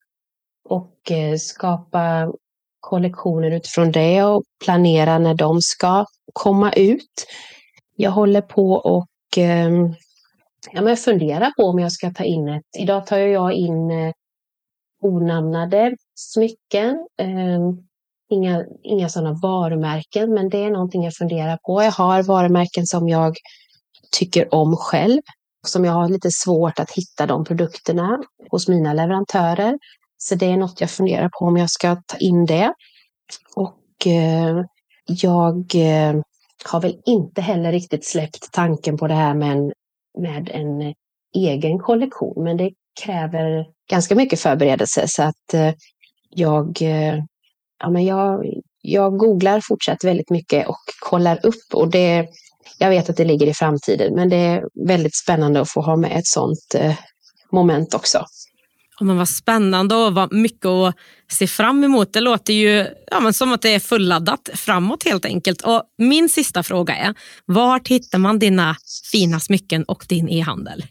och 0.70 1.12
eh, 1.12 1.38
skapa 1.38 2.32
kollektioner 2.80 3.52
utifrån 3.52 3.92
det 3.92 4.24
och 4.24 4.44
planera 4.66 5.20
när 5.20 5.34
de 5.34 5.62
ska 5.62 6.06
komma 6.34 6.74
ut. 6.74 7.28
Jag 7.96 8.12
håller 8.12 8.42
på 8.42 8.72
och 8.72 9.38
ehm, 9.38 9.94
ja, 10.72 10.82
men 10.82 10.98
fundera 10.98 11.52
på 11.58 11.64
om 11.64 11.80
jag 11.80 11.92
ska 11.92 12.12
ta 12.12 12.24
in 12.24 12.48
ett... 12.48 12.64
Idag 12.80 13.08
tar 13.08 13.18
jag 13.18 13.54
in 13.54 13.92
eh, 13.92 14.12
onamnade 15.02 15.96
smycken. 16.16 17.08
Eh, 17.20 17.60
inga, 18.30 18.66
inga 18.84 19.10
sådana 19.10 19.40
varumärken, 19.42 20.34
men 20.34 20.50
det 20.50 20.64
är 20.64 20.72
någonting 20.72 21.04
jag 21.04 21.16
funderar 21.16 21.58
på. 21.58 21.84
Jag 21.84 21.92
har 21.92 22.24
varumärken 22.24 22.86
som 22.86 23.10
jag 23.10 23.36
tycker 24.12 24.54
om 24.54 24.76
själv, 24.78 25.22
som 25.68 25.86
jag 25.86 25.94
har 25.94 26.10
lite 26.10 26.30
svårt 26.32 26.80
att 26.80 26.92
hitta 26.92 27.26
de 27.26 27.46
produkterna 27.46 28.24
hos 28.50 28.68
mina 28.68 28.94
leverantörer. 28.94 29.78
Så 30.18 30.36
det 30.36 30.46
är 30.46 30.58
något 30.58 30.82
jag 30.82 30.90
funderar 30.90 31.30
på 31.30 31.46
om 31.46 31.58
jag 31.58 31.70
ska 31.70 31.96
ta 32.06 32.18
in 32.18 32.46
det. 32.46 32.74
Och 33.56 34.08
eh, 34.08 34.64
jag 35.08 35.76
eh, 35.76 36.22
har 36.66 36.82
väl 36.82 37.02
inte 37.06 37.42
heller 37.42 37.72
riktigt 37.72 38.06
släppt 38.06 38.52
tanken 38.52 38.98
på 38.98 39.08
det 39.08 39.14
här 39.14 39.34
med 39.34 39.52
en, 39.52 39.74
med 40.22 40.50
en 40.50 40.94
egen 41.36 41.80
kollektion, 41.80 42.44
men 42.44 42.58
det 42.58 42.72
kräver 43.04 43.66
ganska 43.90 44.16
mycket 44.16 44.40
förberedelse 44.40 45.06
så 45.08 45.24
att 45.24 45.54
eh, 45.54 45.74
jag, 46.30 46.82
eh, 46.82 47.16
ja, 47.80 47.90
men 47.90 48.06
jag, 48.06 48.46
jag 48.82 49.18
googlar 49.18 49.62
fortsatt 49.64 50.04
väldigt 50.04 50.30
mycket 50.30 50.68
och 50.68 50.80
kollar 51.00 51.46
upp 51.46 51.74
och 51.74 51.92
det, 51.92 52.28
jag 52.78 52.90
vet 52.90 53.10
att 53.10 53.18
det 53.18 53.26
ligger 53.26 53.48
i 53.48 53.54
framtiden, 53.54 54.16
men 54.16 54.30
det 54.30 54.36
är 54.36 54.64
väldigt 54.88 55.16
spännande 55.16 55.62
att 55.62 55.72
få 55.72 55.82
ha 55.82 55.96
med 55.96 56.18
ett 56.18 56.28
sånt 56.28 56.76
eh, 56.76 56.96
moment 57.52 57.94
också. 57.94 58.26
Men 59.02 59.18
vad 59.18 59.30
spännande 59.30 59.96
och 59.96 60.14
vad 60.14 60.34
mycket 60.34 60.66
att 60.66 60.96
se 61.32 61.48
fram 61.48 61.84
emot. 61.84 62.14
Det 62.14 62.22
låter 62.22 62.54
ju 62.54 62.88
ja, 63.12 63.20
men 63.20 63.34
som 63.34 63.54
att 63.54 63.62
det 63.62 63.70
är 63.70 63.80
fulladdat 63.80 64.50
framåt 64.54 65.04
helt 65.04 65.26
enkelt. 65.26 65.62
Och 65.62 65.84
min 65.98 66.30
sista 66.30 66.64
fråga 66.64 66.96
är, 66.96 67.16
vart 67.46 67.88
hittar 67.88 68.18
man 68.18 68.40
dina 68.40 68.76
fina 69.12 69.40
smycken 69.40 69.84
och 69.84 70.06
din 70.10 70.30
e-handel? 70.30 70.84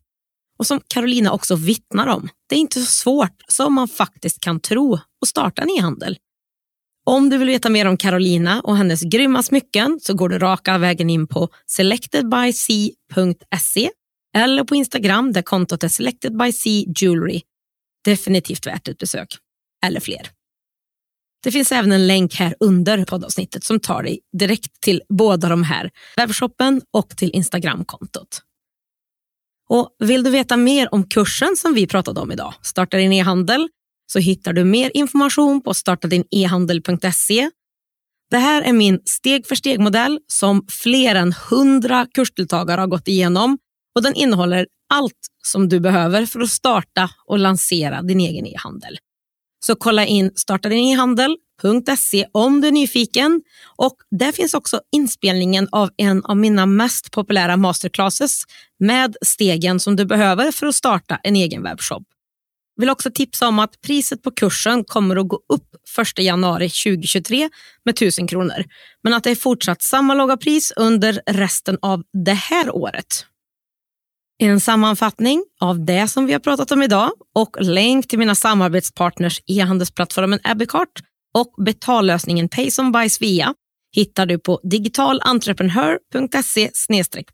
Och 0.58 0.66
som 0.66 0.80
Carolina 0.86 1.32
också 1.32 1.56
vittnar 1.56 2.06
om, 2.06 2.28
det 2.48 2.54
är 2.54 2.58
inte 2.58 2.80
så 2.80 2.86
svårt 2.86 3.42
som 3.48 3.74
man 3.74 3.88
faktiskt 3.88 4.40
kan 4.40 4.60
tro 4.60 4.94
att 4.94 5.28
starta 5.28 5.62
en 5.62 5.70
e-handel. 5.78 6.16
Om 7.06 7.30
du 7.30 7.38
vill 7.38 7.48
veta 7.48 7.70
mer 7.70 7.86
om 7.86 7.96
Carolina 7.96 8.60
och 8.60 8.76
hennes 8.76 9.02
grymma 9.02 9.42
smycken 9.42 9.98
så 10.02 10.14
går 10.14 10.28
du 10.28 10.38
raka 10.38 10.78
vägen 10.78 11.10
in 11.10 11.26
på 11.26 11.48
selectedbyc.se 11.66 13.90
eller 14.36 14.64
på 14.64 14.74
Instagram 14.74 15.32
där 15.32 15.42
kontot 15.42 15.84
är 15.84 15.88
selectedbyc 15.88 16.64
Definitivt 18.04 18.66
värt 18.66 18.88
ett 18.88 18.98
besök. 18.98 19.36
Eller 19.84 20.00
fler. 20.00 20.30
Det 21.42 21.52
finns 21.52 21.72
även 21.72 21.92
en 21.92 22.06
länk 22.06 22.34
här 22.34 22.54
under 22.60 23.04
poddavsnittet 23.04 23.64
som 23.64 23.80
tar 23.80 24.02
dig 24.02 24.20
direkt 24.38 24.80
till 24.80 25.02
båda 25.08 25.48
de 25.48 25.62
här, 25.62 25.90
webbshoppen 26.16 26.82
och 26.90 27.16
till 27.16 27.30
Instagramkontot. 27.30 28.42
Och 29.68 29.96
Vill 29.98 30.22
du 30.22 30.30
veta 30.30 30.56
mer 30.56 30.94
om 30.94 31.08
kursen 31.08 31.56
som 31.56 31.74
vi 31.74 31.86
pratade 31.86 32.20
om 32.20 32.32
idag, 32.32 32.54
Starta 32.62 32.96
din 32.96 33.12
e-handel, 33.12 33.68
så 34.12 34.18
hittar 34.18 34.52
du 34.52 34.64
mer 34.64 34.90
information 34.94 35.62
på 35.62 35.74
startadinehandel.se. 35.74 37.50
Det 38.30 38.36
här 38.36 38.62
är 38.62 38.72
min 38.72 39.00
steg 39.04 39.46
för 39.46 39.54
steg-modell 39.54 40.18
som 40.26 40.66
fler 40.68 41.14
än 41.14 41.34
100 41.50 42.06
kursdeltagare 42.14 42.80
har 42.80 42.86
gått 42.86 43.08
igenom 43.08 43.58
och 43.94 44.02
den 44.02 44.14
innehåller 44.14 44.66
allt 44.94 45.28
som 45.42 45.68
du 45.68 45.80
behöver 45.80 46.26
för 46.26 46.40
att 46.40 46.50
starta 46.50 47.10
och 47.26 47.38
lansera 47.38 48.02
din 48.02 48.20
egen 48.20 48.46
e-handel. 48.46 48.98
Så 49.66 49.74
kolla 49.74 50.06
in 50.06 50.30
startadinehandel.se 50.34 52.26
om 52.32 52.60
du 52.60 52.68
är 52.68 52.72
nyfiken. 52.72 53.42
Och 53.76 53.96
där 54.10 54.32
finns 54.32 54.54
också 54.54 54.80
inspelningen 54.92 55.68
av 55.72 55.90
en 55.96 56.24
av 56.24 56.36
mina 56.36 56.66
mest 56.66 57.10
populära 57.10 57.56
masterclasses 57.56 58.44
med 58.78 59.16
stegen 59.22 59.80
som 59.80 59.96
du 59.96 60.04
behöver 60.04 60.52
för 60.52 60.66
att 60.66 60.74
starta 60.74 61.18
en 61.22 61.36
egen 61.36 61.62
webbshop. 61.62 62.02
Vill 62.80 62.90
också 62.90 63.10
tipsa 63.10 63.48
om 63.48 63.58
att 63.58 63.80
priset 63.80 64.22
på 64.22 64.30
kursen 64.30 64.84
kommer 64.84 65.16
att 65.16 65.28
gå 65.28 65.36
upp 65.36 65.68
1 65.98 66.18
januari 66.18 66.68
2023 66.68 67.50
med 67.84 67.92
1000 67.92 68.26
kronor. 68.26 68.64
Men 69.02 69.14
att 69.14 69.24
det 69.24 69.30
är 69.30 69.34
fortsatt 69.34 69.82
samma 69.82 70.14
låga 70.14 70.36
pris 70.36 70.72
under 70.76 71.20
resten 71.26 71.78
av 71.82 72.02
det 72.24 72.32
här 72.32 72.76
året. 72.76 73.26
En 74.38 74.60
sammanfattning 74.60 75.44
av 75.60 75.84
det 75.84 76.08
som 76.08 76.26
vi 76.26 76.32
har 76.32 76.40
pratat 76.40 76.72
om 76.72 76.82
idag 76.82 77.10
och 77.34 77.56
länk 77.60 78.08
till 78.08 78.18
mina 78.18 78.34
samarbetspartners 78.34 79.40
e-handelsplattformen 79.46 80.40
Abbeycart 80.44 81.02
och 81.34 81.54
betallösningen 81.64 82.48
Payson 82.48 82.92
by 82.92 83.08
Svea 83.08 83.54
hittar 83.92 84.26
du 84.26 84.38
på 84.38 84.60
digitalentreprenör.se 84.62 86.70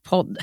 podd. 0.08 0.38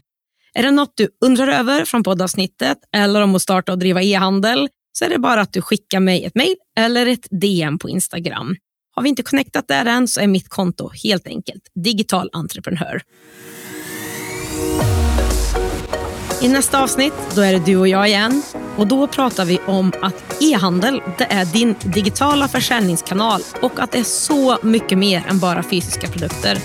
Är 0.54 0.64
det 0.64 0.72
något 0.72 0.94
du 0.96 1.10
undrar 1.26 1.48
över 1.48 1.86
från 1.86 2.04
poddavsnittet 2.04 2.78
eller 2.96 3.22
om 3.22 3.36
att 3.36 3.42
starta 3.42 3.72
och 3.72 3.80
driva 3.80 4.04
e-handel 4.04 4.70
så 4.94 5.06
är 5.06 5.10
det 5.10 5.20
bara 5.20 5.42
att 5.42 5.54
du 5.54 5.62
skickar 5.62 6.00
mig 6.00 6.26
ett 6.26 6.36
mejl 6.36 6.56
eller 6.78 7.06
ett 7.06 7.28
DM 7.32 7.80
på 7.80 7.90
Instagram. 7.90 8.56
Har 8.96 9.04
vi 9.04 9.10
inte 9.10 9.24
connectat 9.24 9.68
där 9.68 9.86
än 9.86 10.08
så 10.08 10.22
är 10.22 10.28
mitt 10.28 10.50
konto 10.50 10.90
helt 11.04 11.28
enkelt 11.28 11.64
digital 11.76 12.30
entreprenör. 12.34 13.02
I 16.42 16.48
nästa 16.48 16.84
avsnitt 16.84 17.14
då 17.36 17.42
är 17.42 17.54
det 17.54 17.66
du 17.66 17.78
och 17.78 17.88
jag 17.88 18.08
igen 18.08 18.44
och 18.78 18.88
då 18.88 19.08
pratar 19.08 19.46
vi 19.46 19.60
om 19.66 19.92
att 20.02 20.44
e-handel 20.44 21.02
det 21.18 21.28
är 21.30 21.46
din 21.46 21.76
digitala 21.84 22.48
försäljningskanal 22.48 23.42
och 23.62 23.80
att 23.80 23.92
det 23.92 24.00
är 24.00 24.04
så 24.04 24.58
mycket 24.64 24.98
mer 24.98 25.26
än 25.30 25.40
bara 25.40 25.64
fysiska 25.64 26.08
produkter. 26.08 26.58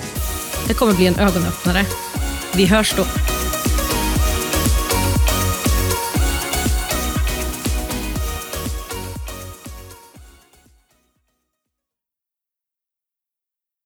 Det 0.69 0.75
kommer 0.75 0.95
bli 0.95 1.07
en 1.07 1.19
ögonöppnare. 1.19 1.87
Vi 2.57 2.67
hörs 2.67 2.95
då. 2.97 3.05